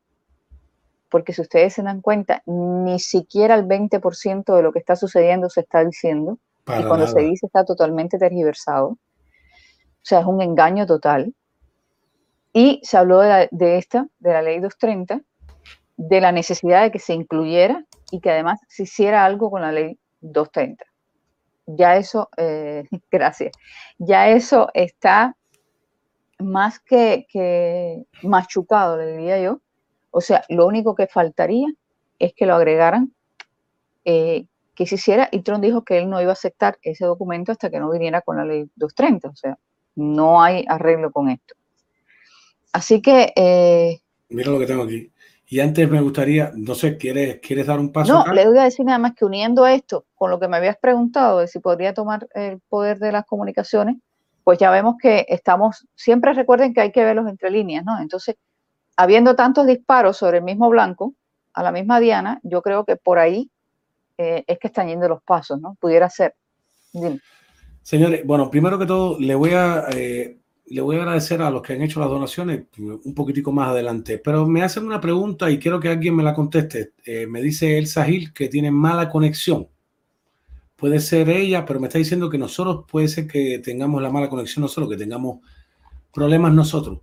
[1.10, 5.48] porque si ustedes se dan cuenta, ni siquiera el 20% de lo que está sucediendo
[5.48, 8.88] se está diciendo, y cuando se dice está totalmente tergiversado.
[8.88, 8.98] O
[10.02, 11.34] sea, es un engaño total.
[12.52, 15.20] Y se habló de, de esta, de la ley 230,
[15.96, 19.72] de la necesidad de que se incluyera y que además se hiciera algo con la
[19.72, 20.84] ley 230.
[21.66, 23.52] Ya eso, eh, gracias,
[23.98, 25.36] ya eso está
[26.38, 29.60] más que, que machucado, le diría yo.
[30.10, 31.68] O sea, lo único que faltaría
[32.18, 33.12] es que lo agregaran,
[34.04, 34.46] eh,
[34.76, 37.70] que se hiciera, y Trump dijo que él no iba a aceptar ese documento hasta
[37.70, 39.28] que no viniera con la ley 230.
[39.28, 39.58] O sea,
[39.96, 41.54] no hay arreglo con esto.
[42.72, 43.32] Así que...
[43.34, 43.98] Eh,
[44.28, 45.10] Mira lo que tengo aquí.
[45.48, 48.12] Y antes me gustaría, no sé, ¿quieres, ¿quieres dar un paso?
[48.12, 50.76] No, le voy a decir nada más que uniendo esto con lo que me habías
[50.76, 53.96] preguntado de si podría tomar el poder de las comunicaciones,
[54.42, 58.00] pues ya vemos que estamos, siempre recuerden que hay que verlos entre líneas, ¿no?
[58.00, 58.36] Entonces,
[58.96, 61.14] habiendo tantos disparos sobre el mismo blanco,
[61.54, 63.50] a la misma Diana, yo creo que por ahí
[64.18, 65.76] eh, es que están yendo los pasos, ¿no?
[65.80, 66.34] Pudiera ser.
[67.82, 70.38] Señores, bueno, primero que todo, le voy a eh,
[70.68, 74.18] le voy a agradecer a los que han hecho las donaciones un poquitico más adelante,
[74.18, 76.92] pero me hacen una pregunta y quiero que alguien me la conteste.
[77.04, 79.68] Eh, me dice Elsa Gil que tiene mala conexión.
[80.74, 84.28] Puede ser ella, pero me está diciendo que nosotros puede ser que tengamos la mala
[84.28, 85.38] conexión nosotros, que tengamos
[86.12, 86.98] problemas nosotros.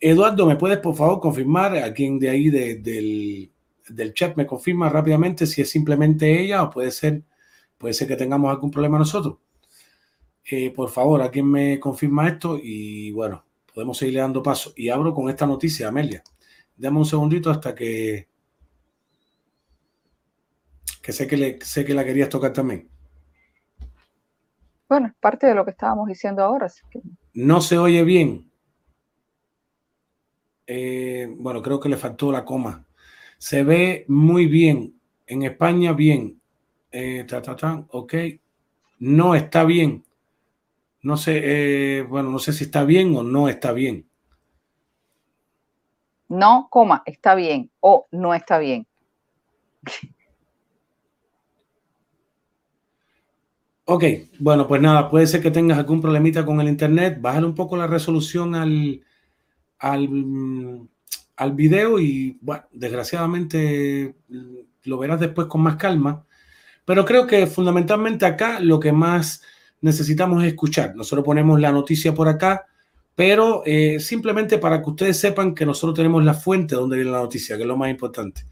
[0.00, 3.51] Eduardo, ¿me puedes por favor confirmar a quien de ahí del,
[3.88, 7.22] del chat me confirma rápidamente si es simplemente ella o puede ser,
[7.78, 9.38] puede ser que tengamos algún problema nosotros?
[10.50, 12.58] Eh, por favor, ¿a me confirma esto?
[12.60, 14.72] Y bueno, podemos seguir dando paso.
[14.76, 16.22] Y abro con esta noticia, Amelia.
[16.76, 18.28] Dame un segundito hasta que.
[21.00, 22.88] que sé que, le, sé que la querías tocar también.
[24.88, 26.70] Bueno, es parte de lo que estábamos diciendo ahora.
[27.34, 28.50] No se oye bien.
[30.66, 32.86] Eh, bueno, creo que le faltó la coma.
[33.42, 35.00] Se ve muy bien.
[35.26, 36.40] En España, bien.
[36.92, 37.26] Eh,
[37.88, 38.14] ok.
[39.00, 40.04] No está bien.
[41.02, 44.08] No sé, eh, bueno, no sé si está bien o no está bien.
[46.28, 48.86] No, coma, está bien o no está bien.
[53.86, 54.04] Ok,
[54.38, 57.18] bueno, pues nada, puede ser que tengas algún problemita con el internet.
[57.20, 59.04] Bájale un poco la resolución al,
[59.78, 60.08] al,
[61.36, 64.14] al video y, bueno, desgraciadamente
[64.84, 66.24] lo verás después con más calma.
[66.84, 69.42] Pero creo que fundamentalmente acá lo que más
[69.80, 70.94] necesitamos escuchar.
[70.96, 72.66] Nosotros ponemos la noticia por acá,
[73.14, 77.20] pero eh, simplemente para que ustedes sepan que nosotros tenemos la fuente donde viene la
[77.20, 78.44] noticia, que es lo más importante.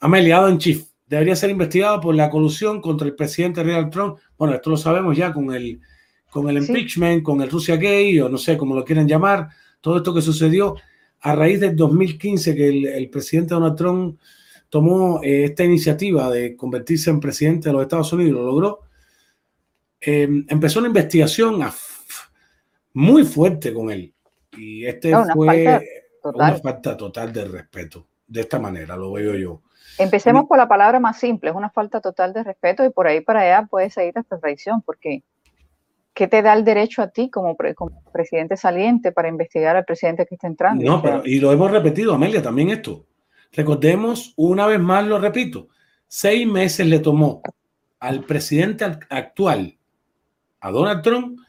[0.00, 4.18] Amelia, Adam Chief, debería ser investigado por la colusión contra el presidente Donald Trump.
[4.38, 5.80] Bueno, esto lo sabemos ya con el,
[6.30, 9.48] con el impeachment, con el Rusia Gay, o no sé cómo lo quieren llamar,
[9.80, 10.76] todo esto que sucedió
[11.20, 14.18] a raíz del 2015 que el, presidente Donald Trump
[14.68, 18.90] tomó eh, esta iniciativa de convertirse en presidente de los Estados Unidos, lo logró
[20.00, 21.60] Em, empezó una investigación
[22.94, 24.14] muy fuerte con él.
[24.56, 25.80] Y este fue
[26.22, 28.06] una falta total de respeto.
[28.26, 29.60] De esta manera lo veo yo.
[29.98, 33.20] Empecemos por la palabra más simple, es una falta total de respeto y por ahí
[33.20, 35.22] para allá puede seguir hasta traición, porque
[36.14, 37.56] ¿qué te da el derecho a ti como,
[38.12, 40.84] presidente saliente para investigar al presidente que está entrando?
[40.84, 43.06] No, pero, y lo hemos repetido, Amelia, también esto.
[43.52, 45.68] Recordemos, una vez más lo repito,
[46.06, 47.42] seis meses le tomó
[47.98, 49.76] al presidente actual
[50.60, 51.40] a Donald Trump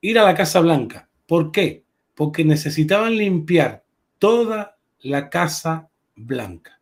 [0.00, 1.08] ir a la Casa Blanca.
[1.26, 1.84] ¿Por qué?
[2.14, 3.84] Porque necesitaban limpiar
[4.18, 6.80] toda la Casa Blanca.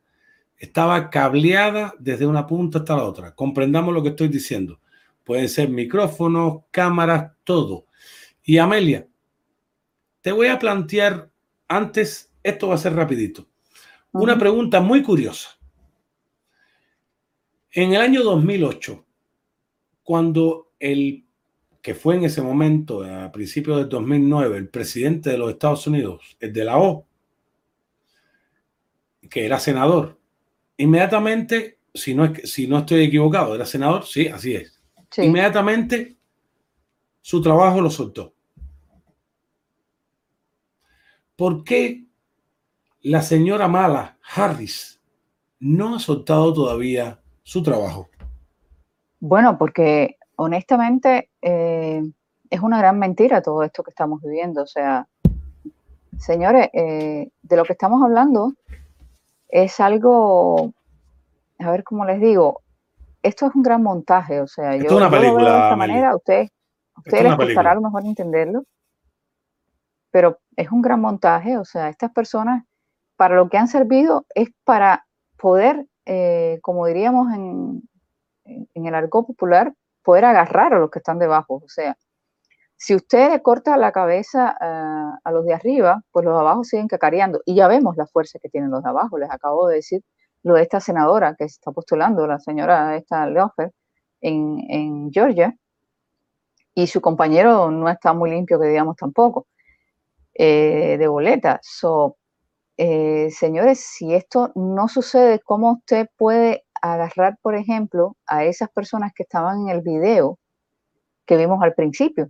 [0.59, 3.35] Estaba cableada desde una punta hasta la otra.
[3.35, 4.81] Comprendamos lo que estoy diciendo.
[5.27, 7.87] Pueden ser micrófonos, cámaras, todo.
[8.45, 9.09] Y Amelia,
[10.21, 11.29] te voy a plantear
[11.67, 13.49] antes, esto va a ser rapidito,
[14.13, 15.59] una pregunta muy curiosa.
[17.73, 19.05] En el año 2008,
[20.05, 21.27] cuando el
[21.83, 26.37] que fue en ese momento, a principios del 2009, el presidente de los Estados Unidos,
[26.39, 27.05] el de la O,
[29.29, 30.21] que era senador,
[30.77, 34.76] inmediatamente, si no, es, si no estoy equivocado, era senador, sí, así es.
[35.19, 36.17] Inmediatamente
[37.21, 38.35] su trabajo lo soltó.
[41.37, 42.07] ¿Por qué
[43.03, 45.01] la señora Mala Harris
[45.61, 48.09] no ha soltado todavía su trabajo?
[49.21, 52.03] Bueno, porque honestamente, eh,
[52.51, 54.63] es una gran mentira todo esto que estamos viviendo.
[54.63, 55.09] O sea,
[56.19, 58.53] señores, eh, de lo que estamos hablando
[59.49, 60.73] es algo
[61.59, 62.63] a ver cómo les digo,
[63.27, 65.27] esto es un gran montaje, o sea, Esto yo, es una yo lo veo de
[65.35, 66.51] película, esta manera, a ustedes,
[66.95, 67.71] a les costará película.
[67.71, 68.65] a lo mejor entenderlo,
[70.11, 72.65] pero es un gran montaje, o sea, estas personas
[73.17, 75.07] para lo que han servido es para
[75.39, 77.83] poder, eh, como diríamos en,
[78.45, 79.73] en- el argot popular,
[80.03, 81.97] poder agarrar a los que están debajo, o sea,
[82.79, 86.63] si usted le corta la cabeza a, a los de arriba, pues los de abajo
[86.63, 87.41] siguen cacareando.
[87.47, 89.17] Y ya vemos la fuerza que tienen los de abajo.
[89.17, 90.03] Les acabo de decir
[90.47, 93.73] lo de esta senadora que se está postulando, la señora esta Leofer,
[94.21, 95.57] en, en Georgia.
[96.75, 99.49] Y su compañero no está muy limpio, que digamos tampoco,
[100.35, 101.59] eh, de boleta.
[101.63, 102.17] So,
[102.77, 109.13] eh, señores, si esto no sucede, ¿cómo usted puede agarrar, por ejemplo, a esas personas
[109.15, 110.39] que estaban en el video
[111.27, 112.29] que vimos al principio?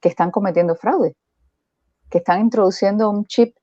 [0.00, 1.16] que están cometiendo fraude,
[2.10, 3.56] que están introduciendo un chip,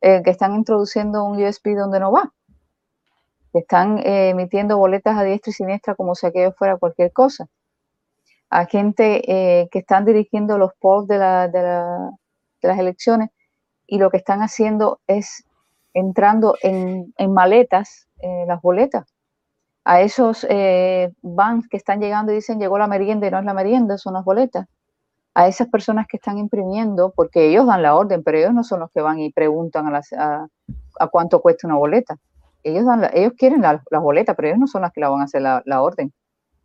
[0.00, 2.32] eh, que están introduciendo un USB donde no va,
[3.58, 7.46] están eh, emitiendo boletas a diestra y siniestra como si aquello fuera cualquier cosa.
[8.50, 9.22] A gente
[9.60, 12.10] eh, que están dirigiendo los polls de, la- de la-
[12.62, 13.30] de las elecciones
[13.86, 15.44] y lo que están haciendo es
[15.94, 19.06] entrando en, en maletas eh, las boletas.
[19.84, 23.44] A esos eh, vans que están llegando y dicen llegó la merienda y no es
[23.46, 24.66] la merienda, son las boletas
[25.34, 28.80] a esas personas que están imprimiendo, porque ellos dan la orden, pero ellos no son
[28.80, 30.46] los que van y preguntan a, las- a,
[31.00, 32.16] a cuánto cuesta una boleta.
[32.62, 32.84] Ellos,
[33.38, 35.82] quieren la- las boletas, pero ellos no son las que la van a hacer la,
[35.82, 36.12] orden.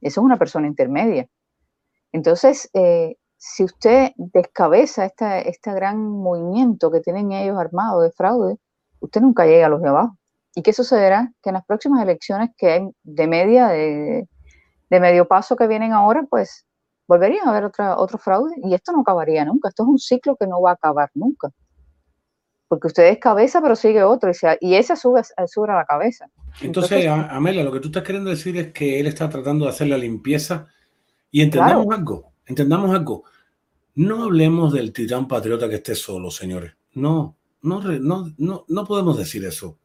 [0.01, 1.27] Eso es una persona intermedia.
[2.11, 8.57] Entonces, eh, si usted descabeza este gran movimiento que tienen ellos armados de fraude,
[8.99, 10.17] usted nunca llega a los de abajo.
[10.55, 11.31] ¿Y qué sucederá?
[11.43, 14.27] Que en las próximas elecciones que hay de media, de,
[14.89, 16.65] de medio paso que vienen ahora, pues
[17.07, 19.69] volverían a haber otra, otro fraude y esto no acabaría nunca.
[19.69, 21.49] Esto es un ciclo que no va a acabar nunca.
[22.67, 25.85] Porque usted es cabeza, pero sigue otro y, se- y ese sube, sube a la
[25.85, 26.29] cabeza.
[26.61, 29.71] Entonces, a- Amelia, lo que tú estás queriendo decir es que él está tratando de
[29.71, 30.67] hacer la limpieza
[31.31, 33.23] y entendamos algo, entendamos algo.
[33.95, 36.73] No hablemos del titán patriota que esté solo, señores.
[36.93, 39.77] No, no, no, no, no podemos decir eso.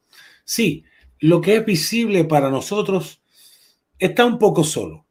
[0.44, 0.84] Sí,
[1.20, 3.20] lo que es visible para nosotros
[3.98, 5.04] está un poco solo.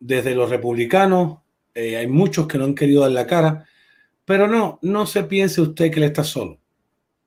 [0.00, 1.38] Desde los republicanos,
[1.74, 3.66] eh, hay muchos que no han querido dar la cara,
[4.28, 6.58] pero no, no se piense usted que él está solo.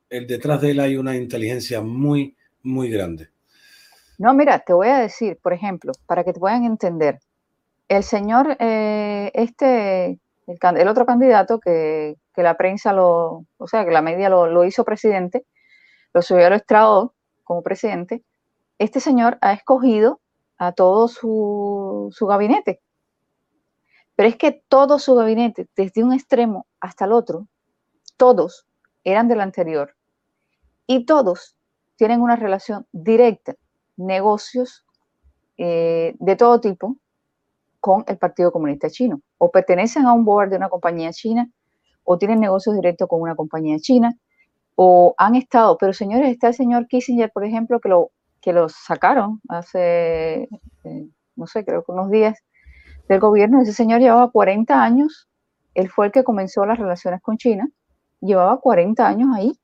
[0.08, 3.30] El detrás de él hay una inteligencia muy, muy grande.
[4.20, 7.18] No, mira, te voy a decir, por ejemplo, para que te puedan entender,
[7.88, 13.84] el señor, eh, este, el, el otro candidato que, que la prensa lo, o sea,
[13.84, 15.44] que la media lo, lo hizo presidente,
[16.14, 18.22] lo subió al estrado como presidente,
[18.78, 20.22] este señor ha escogido
[20.60, 22.80] a todo su, su gabinete.
[24.16, 27.48] Pero es que todo su gabinete, desde un extremo hasta el otro,
[28.18, 28.66] todos
[29.04, 29.96] eran del anterior.
[30.88, 31.56] Y todos
[31.96, 33.56] tienen una relación directa,
[33.96, 34.86] negocios
[35.58, 36.98] eh, de todo tipo
[37.80, 39.22] con el Partido Comunista Chino.
[39.38, 41.50] O pertenecen a un board de una compañía china,
[42.04, 44.16] o tienen negocios directos con una compañía china,
[44.76, 48.12] o han estado, pero señores, está el señor Kissinger, por ejemplo, que lo,
[48.42, 50.50] que sacaron hace,
[50.84, 52.40] eh, no sé, creo que unos días
[53.08, 53.62] del gobierno.
[53.62, 55.30] Ese señor llevaba 40 años,
[55.74, 57.70] él fue el que comenzó las relaciones con China,
[58.20, 59.60] llevaba 40 años ahí.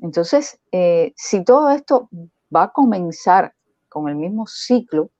[0.00, 2.08] Entonces, eh, si todo esto
[2.54, 3.54] va a comenzar
[3.88, 5.10] con el mismo ciclo,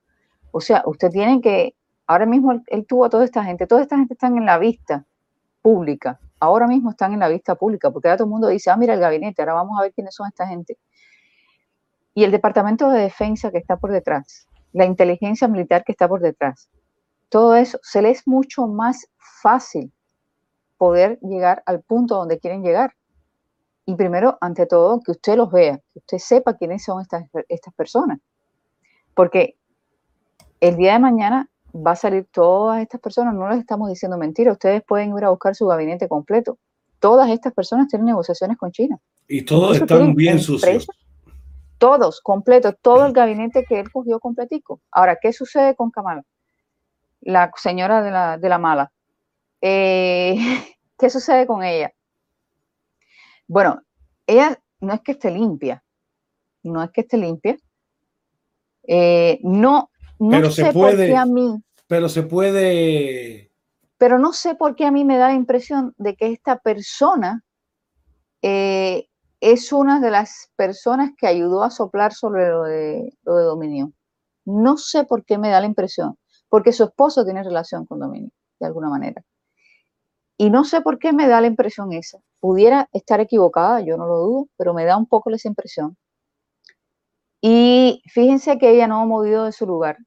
[0.50, 1.74] o sea, usted tiene que,
[2.06, 5.04] ahora mismo él, tuvo a toda esta gente, toda esta gente están en la vista
[5.62, 8.76] pública, ahora mismo están en la vista pública, porque ahora todo el mundo dice, ah,
[8.76, 10.78] mira el gabinete, ahora vamos a ver quiénes son esta gente.
[12.14, 16.20] Y el Departamento de Defensa que está por detrás, la inteligencia militar que está por
[16.20, 16.68] detrás,
[17.34, 19.08] todo eso, se le es mucho más
[19.42, 19.90] fácil
[20.78, 22.94] poder llegar al punto donde quieren llegar.
[23.84, 27.74] Y primero, ante todo, que usted los vea, que usted sepa quiénes son estas, estas
[27.74, 28.20] personas.
[29.14, 29.56] Porque
[30.60, 34.52] el día de mañana va a salir todas estas personas, no les estamos diciendo mentira,
[34.52, 36.56] ustedes pueden ir a buscar su gabinete completo.
[37.00, 39.00] Todas estas personas tienen negociaciones con China.
[39.26, 40.86] Y todos están bien sucios.
[41.78, 44.80] Todos, completos, todo el gabinete que él cogió completico.
[44.92, 46.22] Ahora, ¿qué sucede con Kamala?
[47.24, 48.92] La señora de la, de la mala.
[49.60, 50.36] Eh,
[50.98, 51.92] ¿Qué sucede con ella?
[53.46, 53.82] Bueno,
[54.26, 55.82] ella no es que esté limpia,
[56.62, 57.56] no es que esté limpia.
[58.86, 63.50] Eh, no, no Pero sé se por qué puede, a mí, pero se puede,
[63.96, 67.42] pero no sé por qué a mí me da la impresión de que esta persona
[68.42, 69.08] eh,
[69.40, 73.92] es una de las personas que ayudó a soplar sobre lo de, lo de Dominio.
[74.44, 76.18] No sé por qué me da la impresión,
[76.54, 78.30] porque su esposo tiene relación con Dominio,
[78.60, 79.20] de alguna manera.
[80.38, 82.20] Y no sé por qué me da la impresión esa.
[82.38, 85.96] Pudiera estar equivocada, yo no lo dudo, pero me da un poco esa impresión.
[87.40, 89.98] Y fíjense que ella no ha movido de su lugar.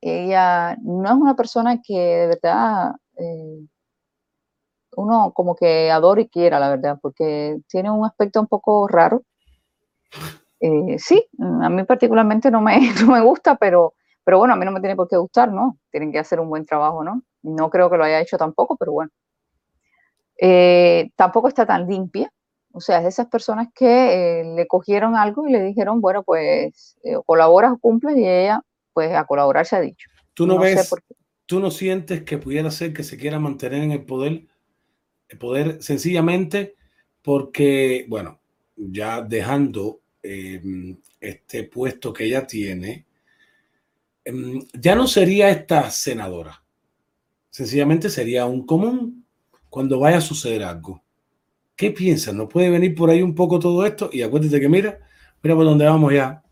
[0.00, 3.66] Ella no es una persona que de verdad eh,
[4.96, 9.24] uno como que adora y quiera, la verdad, porque tiene un aspecto un poco raro.
[10.58, 13.92] Eh, sí, a mí particularmente no me, no me gusta, pero,
[14.24, 15.78] pero bueno, a mí no me tiene por qué gustar, ¿no?
[15.90, 17.22] Tienen que hacer un buen trabajo, ¿no?
[17.42, 19.10] No creo que lo haya hecho tampoco, pero bueno.
[20.38, 22.32] Eh, tampoco está tan limpia,
[22.72, 26.22] o sea, es de esas personas que eh, le cogieron algo y le dijeron, bueno,
[26.22, 26.96] pues
[27.26, 28.62] colaboras o cumples y ella,
[28.92, 30.08] pues a colaborar se ha dicho.
[30.32, 30.90] ¿Tú no, ves,
[31.44, 34.46] tú no sientes que pudiera ser que se quiera mantener en el poder
[35.38, 36.74] poder sencillamente
[37.22, 38.40] porque, bueno,
[38.76, 43.04] ya dejando em, este puesto que ella tiene,
[44.74, 46.62] ya no sería esta senadora.
[47.50, 49.26] Sencillamente sería un común
[49.68, 51.02] cuando vaya a suceder algo.
[51.76, 52.34] ¿Qué piensas?
[52.34, 54.10] ¿No puede venir por ahí un poco todo esto?
[54.12, 54.98] Y acuérdate que mira,
[55.42, 56.42] mira por dónde vamos ya.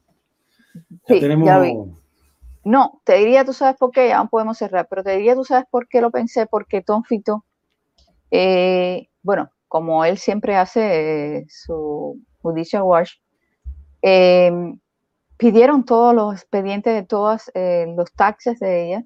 [1.08, 1.48] Ya tenemos...
[2.64, 5.44] No, te diría, tú sabes por qué, ya no podemos cerrar, pero te diría, tú
[5.44, 7.44] sabes por qué lo pensé, porque Tom Fito
[8.30, 13.12] eh, bueno, como él siempre hace eh, su Judicial Watch,
[14.02, 14.78] em,
[15.38, 19.04] pidieron todos los expedientes de todos eh, los taxes de ella,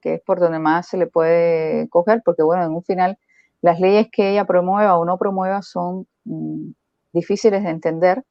[0.00, 3.18] que es por donde más se le puede coger, porque bueno, en un final
[3.62, 6.70] las leyes que ella promueva o no promueva son mm,
[7.12, 8.24] difíciles de entender,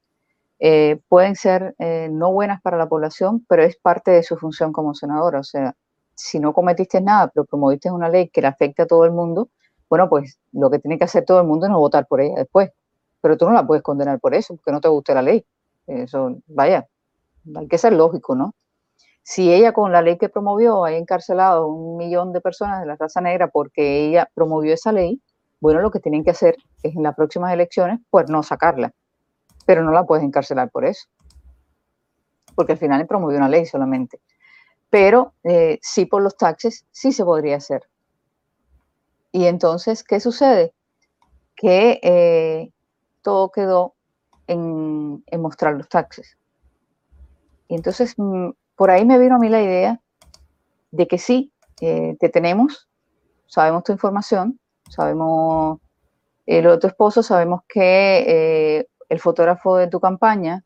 [1.09, 1.75] pueden ser
[2.11, 5.39] no buenas para la población, pero es parte de su función como senadora.
[5.39, 5.75] O sea,
[6.15, 9.49] si no cometiste nada, pero promoviste una ley que le afecta a todo el mundo,
[9.89, 12.35] bueno, pues lo que tiene que hacer todo el mundo es no votar por ella
[12.37, 12.71] después.
[13.21, 15.45] Pero tú no la puedes condenar por eso, porque no te guste la ley.
[15.85, 16.87] Eso, vaya,
[17.55, 18.53] hay que ser lógico, ¿no?
[19.23, 22.85] Si ella con la ley que promovió ha encarcelado a un millón de personas de
[22.85, 25.21] la raza negra porque ella promovió esa ley,
[25.61, 28.93] bueno, lo que tienen que hacer es en las próximas elecciones, pues no sacarla.
[29.65, 31.07] Pero no la puedes encarcelar por eso.
[32.53, 34.19] Porque al final promovió una ley solamente.
[34.89, 37.87] Pero eh, sí por los taxes, sí se podría hacer.
[39.31, 40.73] Y entonces, ¿qué sucede?
[41.55, 42.71] Que eh,
[43.21, 43.95] todo quedó
[44.47, 46.37] en, mostrar los taxes.
[47.75, 49.99] Entonces, mm, por ahí me vino a mí la idea
[50.91, 51.51] de que sí,
[51.81, 52.87] eh, te tenemos,
[53.47, 54.59] sabemos tu información,
[54.89, 55.79] sabemos
[56.45, 60.63] el otro esposo, sabemos que eh, el fotógrafo de tu campaña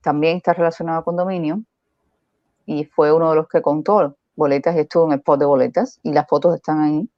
[0.00, 1.62] también está relacionado con dominio
[2.64, 6.00] y fue uno de los que contó boletas y estuvo en el spot de boletas
[6.02, 7.08] y las fotos están ahí.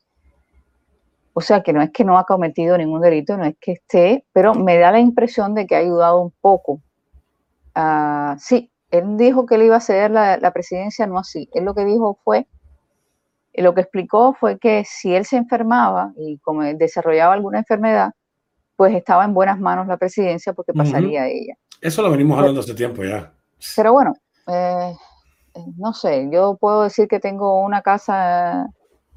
[1.32, 4.26] O sea, que no es que no ha cometido ningún delito, no es que esté,
[4.32, 6.80] pero me da la impresión de que ha ayudado un poco.
[8.38, 11.48] sí, él dijo que le iba a ceder la, presidencia, no así.
[11.52, 12.46] Él lo que dijo fue,
[13.54, 18.12] lo que explicó fue que si él se enfermaba y como desarrollaba alguna enfermedad,
[18.76, 21.54] pues estaba en buenas manos la presidencia porque pasaría a ella.
[21.80, 23.32] Eso lo venimos hablando hace tiempo ya.
[23.74, 24.14] Pero bueno,
[24.46, 24.94] eh,
[25.54, 28.66] eh, no sé, yo puedo decir que tengo una casa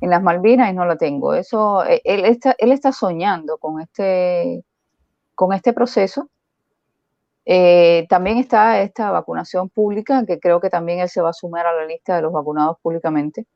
[0.02, 1.34] en las Malvinas y no la tengo.
[1.34, 4.64] Eso, e, él está, él está soñando con este,
[5.36, 6.30] con este proceso.
[7.52, 11.66] Eh, también está esta vacunación pública, que creo que también él se va a sumar
[11.66, 13.48] a la lista de los vacunados públicamente.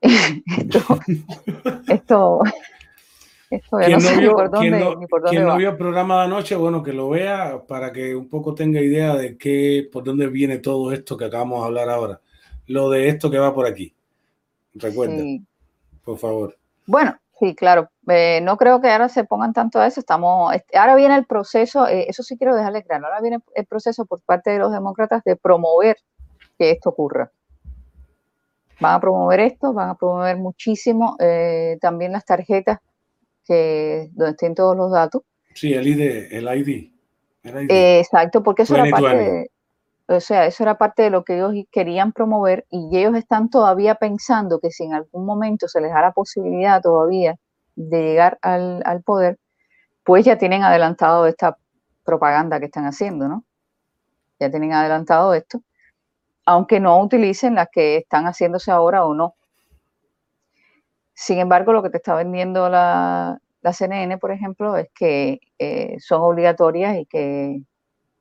[0.00, 0.80] esto,
[3.50, 6.82] esto, no, sé ni por dónde, por dónde no vio el programa de anoche, bueno,
[6.82, 10.92] que lo vea para que un poco tenga idea de qué, por dónde viene todo
[10.92, 12.22] esto que acabamos de hablar ahora.
[12.68, 13.94] Lo de esto que va por aquí.
[14.72, 15.22] Recuerda,
[16.02, 16.56] por favor.
[16.86, 17.90] Bueno, sí, claro.
[18.10, 20.00] Eh, no creo que ahora se pongan tanto a eso.
[20.00, 24.06] Estamos, ahora viene el proceso, eh, eso sí quiero dejarle claro, ahora viene el proceso
[24.06, 25.96] por parte de los demócratas de promover
[26.58, 27.30] que esto ocurra.
[28.80, 32.78] Van a promover esto, van a promover muchísimo eh, también las tarjetas
[33.44, 35.22] que donde estén todos los datos.
[35.54, 36.90] Sí, el ID, el ID.
[37.42, 39.50] exacto, porque eso era parte de,
[40.10, 43.94] o sea, eso era parte de lo que ellos querían promover y ellos están todavía
[43.94, 47.36] pensando que si en algún momento se les da la posibilidad todavía
[47.76, 49.38] de llegar al, poder,
[50.04, 51.56] pues ya tienen adelantado esta
[52.04, 53.44] propaganda que están haciendo, ¿no?
[54.38, 55.62] Ya tienen adelantado esto,
[56.46, 59.34] aunque no utilicen las que están haciéndose ahora o no.
[61.14, 66.22] Sin embargo, lo que te está vendiendo la, CNN, por ejemplo, es que eh, son
[66.22, 67.62] obligatorias y que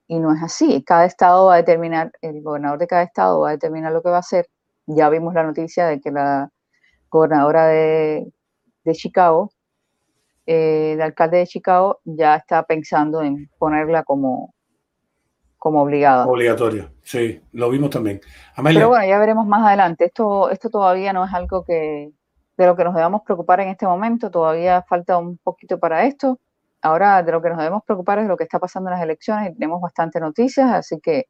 [0.10, 0.84] y no es así.
[0.84, 4.10] Cada estado va a determinar, el gobernador de cada estado va a determinar lo que
[4.10, 4.48] va a hacer.
[4.88, 6.50] Ya vimos la noticia de que la
[7.12, 8.28] gobernadora de,
[8.94, 9.52] Chicago,
[10.45, 14.53] eh, el alcalde de Chicago, ya está pensando en ponerla como,
[15.57, 16.26] como obligada.
[16.26, 18.22] Obligatoria, sí, lo vimos también.
[18.64, 20.06] Pero bueno, ya veremos más adelante.
[20.06, 22.11] Esto, esto todavía no es algo que
[22.60, 24.30] de lo que nos debamos preocupar en este momento.
[24.30, 26.40] Todavía falta un poquito para esto.
[26.82, 29.03] ahora de lo que nos debemos preocupar es de lo que está pasando en las
[29.03, 31.28] elecciones y tenemos bastantes noticias, así que,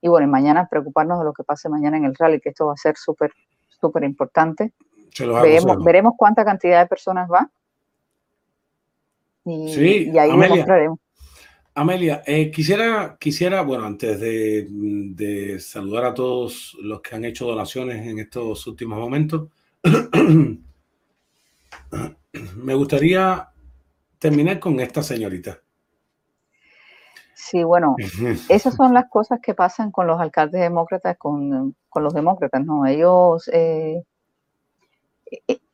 [0.00, 2.74] y bueno, mañana preocuparnos de lo que pase mañana en el rally, que esto va
[2.74, 3.32] a ser súper,
[3.68, 4.72] súper importante.
[5.18, 7.50] Veremos, veremos cuánta cantidad de personas va.
[9.44, 10.98] Y, sí, y ahí Amelia, demostraremos.
[11.74, 17.46] Amelia, eh, quisiera, quisiera, bueno, antes de, de, saludar a todos los que han hecho
[17.46, 19.48] donaciones en estos últimos momentos,
[22.56, 23.48] me gustaría
[24.18, 25.60] terminar con esta señorita.
[27.34, 27.96] Sí, bueno,
[28.48, 32.86] esas son las cosas que pasan con los alcaldes demócratas, con, con los demócratas, ¿no?
[32.86, 34.04] Ellos eh, eh,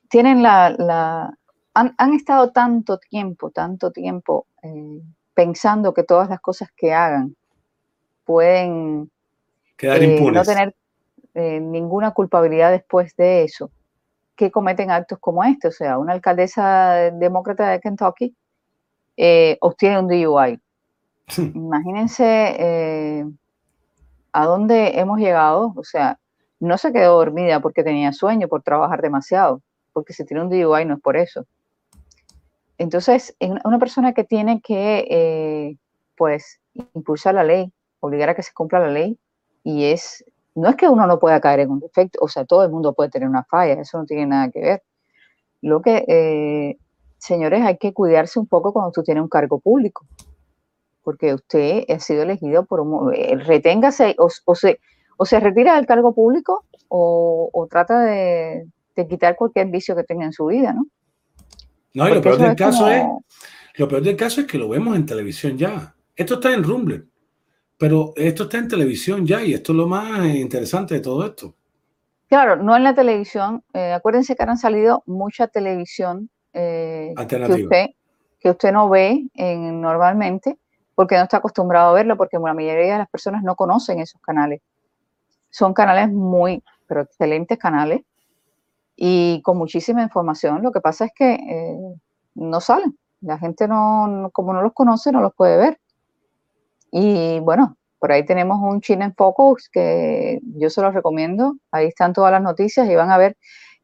[0.09, 1.39] tienen la, la
[1.75, 5.03] han, han, estado tanto tiempo, tanto tiempo eh,
[5.35, 7.37] pensando que todas las cosas que hagan
[8.25, 9.11] pueden
[9.77, 10.35] Quedar impunes.
[10.35, 10.75] no tener
[11.35, 13.71] ninguna culpabilidad después de eso
[14.37, 15.69] que cometen actos como este.
[15.69, 18.37] O sea, una alcaldesa demócrata de Kentucky
[19.17, 20.61] eh, obtiene un DUI.
[21.55, 23.25] Imagínense eh,
[24.33, 25.73] a dónde hemos llegado.
[25.75, 26.21] O sea,
[26.61, 29.63] no se quedó dormida porque tenía sueño, por trabajar demasiado,
[29.93, 31.47] porque si tiene un DUI no es por eso.
[32.79, 35.77] Entonces, es una persona que tiene que, eh,
[36.17, 36.61] pues,
[36.95, 39.19] impulsar la ley, obligar a que se cumpla la ley,
[39.65, 40.25] y es
[40.57, 42.95] no es que uno no pueda caer en un defecto, o sea, todo el mundo
[42.95, 44.83] puede tener una falla, eso no tiene nada que ver.
[45.61, 46.79] Lo que, eh,
[47.19, 50.07] señores, hay que cuidarse un poco cuando tú tienes un cargo público,
[51.05, 53.15] porque usted ha sido elegido por un...
[53.15, 54.81] Eh, reténgase o, se,
[55.17, 58.67] o se retira del cargo público o, trata de,
[59.09, 60.87] quitar cualquier vicio que tenga en su vida, ¿no?
[61.95, 63.05] No, y lo peor del caso es,
[63.77, 65.95] lo peor del caso es que lo vemos en televisión ya.
[66.15, 67.05] Esto está en Rumble.
[67.79, 71.55] Pero esto está en televisión ya y esto es lo más interesante de todo esto.
[72.29, 73.63] Claro, no en la televisión.
[73.75, 77.87] Eh, acuérdense que han salido mucha televisión eh, que, usted,
[78.41, 80.59] que usted no ve en, normalmente
[80.95, 84.21] porque no está acostumbrado a verlo, porque la mayoría de las personas no conocen esos
[84.23, 84.63] canales.
[85.57, 88.03] Son canales muy, pero excelentes canales
[88.95, 90.63] y con muchísima información.
[90.63, 91.95] Lo que pasa es que eh,
[92.35, 92.99] no salen.
[93.23, 95.81] La gente no, como no los conoce, no los puede ver.
[96.93, 101.57] Y bueno, por ahí tenemos un China en Focus que yo se los recomiendo.
[101.71, 103.39] Ahí están todas las noticias y van a ver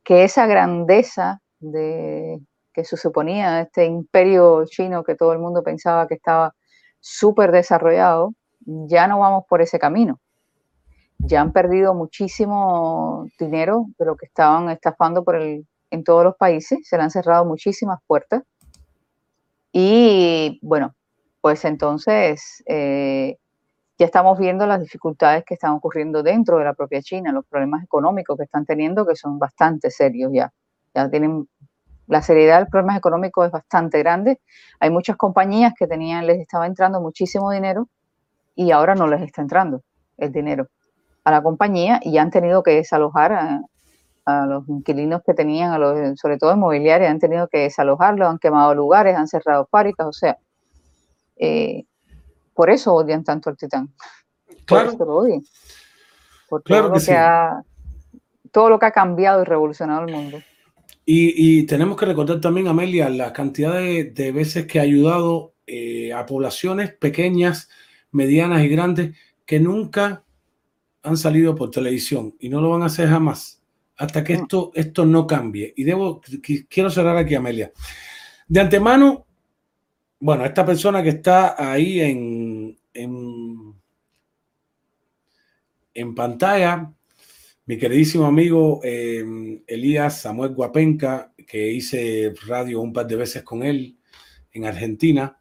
[0.05, 2.39] que esa grandeza de
[2.75, 6.55] que se suponía este imperio chino que todo el mundo pensaba que estaba
[7.01, 10.21] súper desarrollado, ya no vamos por ese camino.
[11.25, 16.37] Ya han perdido muchísimo dinero de lo que estaban estafando por el, en todos los
[16.37, 18.43] países, se le han cerrado muchísimas puertas.
[19.73, 20.95] Y bueno,
[21.41, 23.37] pues entonces eh,
[23.99, 27.85] ya estamos viendo las dificultades que están ocurriendo dentro de la propia China, los problemas
[27.85, 30.53] económicos que están teniendo, que son bastante serios ya.
[30.95, 31.49] Ya tienen
[32.09, 34.41] la seriedad del problema económico es bastante grande.
[34.81, 37.89] Hay muchas compañías que tenían, les estaba entrando muchísimo dinero
[38.55, 39.83] y ahora no les está entrando
[40.19, 40.69] el dinero
[41.25, 43.63] a la compañía y han tenido que desalojar a,
[44.25, 48.39] a los inquilinos que tenían, a los, sobre todo inmobiliarios, han tenido que desalojarlos, han
[48.39, 50.39] quemado lugares, han cerrado fábricas, o sea,
[51.37, 51.85] eh,
[52.55, 53.93] por eso odian tanto al Titán.
[54.65, 54.87] Claro.
[54.87, 55.43] Por eso lo odian.
[56.49, 57.63] Por todo, lo que, ha,
[58.51, 60.39] todo lo que ha cambiado y revolucionado el mundo.
[61.05, 66.27] Y, tenemos que recordar también, Amelia, la cantidad de, veces que ha ayudado eh, a
[66.27, 67.69] poblaciones pequeñas,
[68.13, 70.23] medianas y grandes que nunca
[71.03, 73.63] han salido por televisión y no lo van a hacer jamás
[73.97, 75.73] hasta que esto, esto no cambie.
[75.77, 76.21] Y debo,
[76.69, 77.71] quiero cerrar aquí, Amelia.
[78.49, 79.27] De antemano,
[80.19, 82.77] bueno, esta persona que está ahí en,
[85.95, 86.93] en, pantalla,
[87.67, 93.63] mi queridísimo amigo eh, Elías Samuel Guapenca, que hice radio un par de veces con
[93.63, 93.97] él
[94.53, 95.39] en Argentina.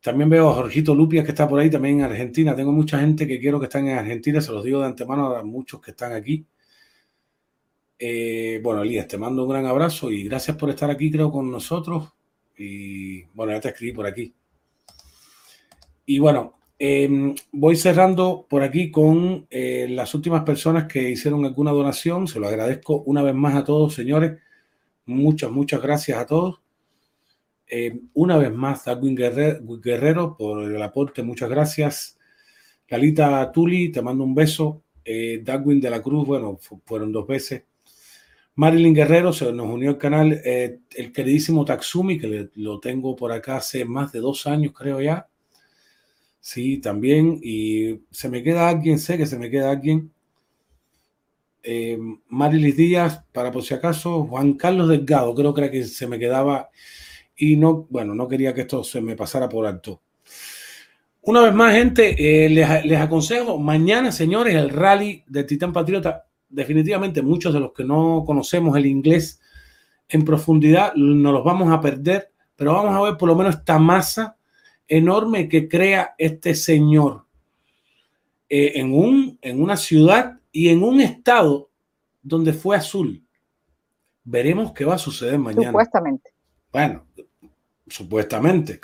[0.00, 2.56] También veo a Jorgito Lupia, que está por ahí también en Argentina.
[2.56, 5.42] Tengo mucha gente que quiero que están en Argentina, se los digo de antemano a
[5.42, 6.46] muchos que están aquí.
[7.98, 11.50] Eh, bueno, Elías, te mando un gran abrazo y gracias por estar aquí, creo, con
[11.50, 12.08] nosotros.
[12.56, 14.34] Y bueno, ya te escribí por aquí.
[16.06, 21.72] Y bueno, em, voy cerrando por aquí con eh, las últimas personas que hicieron alguna
[21.72, 22.26] donación.
[22.26, 24.40] Se lo agradezco una vez más a todos, señores.
[25.04, 26.60] Muchas, muchas gracias a todos.
[27.72, 32.18] Em, una vez más, Darwin Guerrero, por el aporte, muchas gracias.
[32.86, 34.82] Calita Tuli, te mando un beso.
[35.04, 37.62] Eh, Darwin de la Cruz, bueno, fueron dos veces.
[38.56, 43.30] Marilyn Guerrero se nos unió al canal, eh, el queridísimo Taxumi, que lo tengo por
[43.32, 45.28] acá hace más de dos años, creo ya.
[46.40, 47.38] Sí, también.
[47.42, 50.12] Y se me queda alguien, sé que se me queda alguien.
[51.62, 51.98] Eh,
[52.28, 56.18] Marilis Díaz, para por si acaso, Juan Carlos Delgado, creo que era que se me
[56.18, 56.70] quedaba.
[57.40, 60.02] Y no, bueno, no quería que esto se me pasara por alto.
[61.22, 66.26] Una vez más, gente, eh, les, les, aconsejo mañana, señores, el rally de Titán Patriota.
[66.50, 69.40] Definitivamente, muchos de los que no conocemos el inglés
[70.10, 73.78] en profundidad nos los vamos a perder, pero vamos a ver por lo menos esta
[73.78, 74.36] masa
[74.86, 77.24] enorme que crea este señor
[78.50, 81.70] eh, en, un, en una ciudad y en un estado
[82.22, 83.24] donde fue azul.
[84.24, 85.68] Veremos qué va a suceder mañana.
[85.68, 86.34] Supuestamente.
[86.72, 87.04] Bueno,
[87.90, 88.80] supuestamente.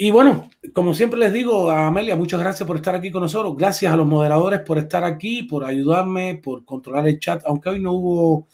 [0.00, 3.56] Y bueno, como siempre les digo a Amelia, muchas gracias por estar aquí con nosotros.
[3.56, 7.42] Gracias a los moderadores por estar aquí, por ayudarme, por controlar el chat.
[7.44, 8.46] Aunque hoy no hubo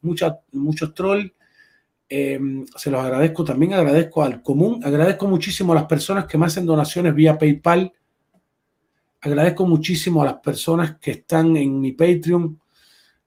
[0.00, 1.30] mucha, muchos trolls,
[2.08, 2.40] eh,
[2.74, 3.44] se los agradezco.
[3.44, 4.80] También agradezco al común.
[4.82, 7.92] Agradezco muchísimo a las personas que me hacen donaciones vía PayPal.
[9.20, 12.60] Agradezco muchísimo a las personas que están en mi Patreon.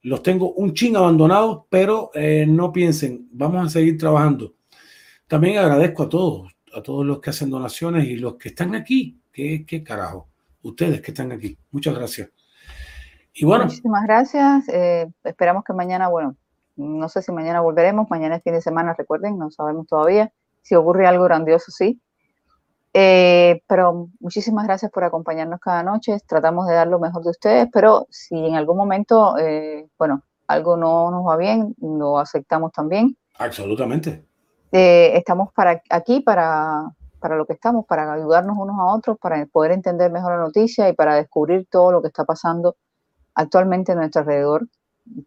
[0.03, 4.55] Los tengo un ching abandonados, pero eh, no piensen, vamos a seguir trabajando.
[5.31, 9.17] También agradezco a todos a todos los que hacen donaciones y los que están aquí.
[9.31, 10.27] ¿Qué, qué carajo?
[10.61, 11.57] Ustedes que están aquí.
[11.71, 12.29] Muchas gracias.
[13.33, 13.63] Y bueno.
[13.63, 14.67] Muchísimas gracias.
[14.67, 16.35] Eh, esperamos que mañana, bueno,
[16.75, 18.09] no sé si mañana volveremos.
[18.09, 20.33] Mañana es fin de semana, recuerden, no sabemos todavía.
[20.63, 22.01] Si ocurre algo grandioso, sí.
[22.93, 26.17] Eh, pero muchísimas gracias por acompañarnos cada noche.
[26.27, 30.75] Tratamos de dar lo mejor de ustedes, pero si en algún momento, eh, bueno, algo
[30.75, 33.15] no nos va bien, lo aceptamos también.
[33.37, 34.25] Absolutamente.
[34.71, 39.45] Eh, estamos para, aquí para, para lo que estamos, para ayudarnos unos a otros, para
[39.45, 42.77] poder entender mejor la noticia y para descubrir todo lo que está pasando
[43.35, 44.67] actualmente a nuestro alrededor,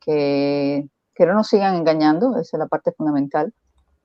[0.00, 3.52] que, que no nos sigan engañando, esa es la parte fundamental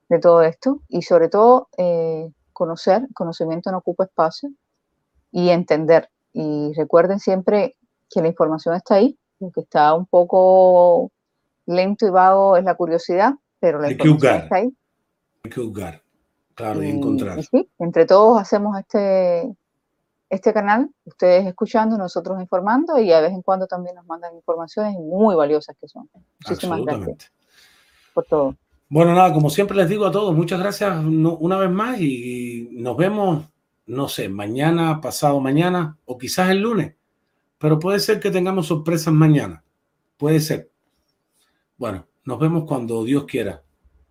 [0.10, 4.50] de todo esto, y sobre todo eh, conocer, conocimiento no ocupa espacio
[5.32, 6.10] y entender.
[6.34, 7.78] Y recuerden siempre
[8.10, 11.12] que la información está ahí, lo que está un poco
[11.66, 14.76] lento y vago es la curiosidad, pero la información está ahí
[15.44, 16.02] hay que juzgar,
[16.56, 17.44] claro, y, encontrar.
[17.44, 19.56] sí, entre todos hacemos este,
[20.30, 24.96] este canal, ustedes escuchando, nosotros informando y de vez en cuando también nos mandan informaciones
[24.96, 26.10] muy valiosas que son.
[26.46, 27.32] Muchísimas gracias
[28.14, 28.56] por todo.
[28.90, 32.98] Bueno, nada, como siempre les digo a todos, muchas gracias una vez más y nos
[32.98, 33.46] vemos,
[33.86, 36.96] no sé, mañana, pasado mañana o quizás el lunes,
[37.60, 39.64] pero puede ser que tengamos sorpresas mañana,
[40.18, 40.72] puede ser.
[41.78, 43.64] Bueno, nos vemos cuando Dios quiera.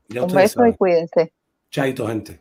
[0.08, 1.32] Ya Un beso y cuídense.
[1.70, 2.40] Chaito, gente.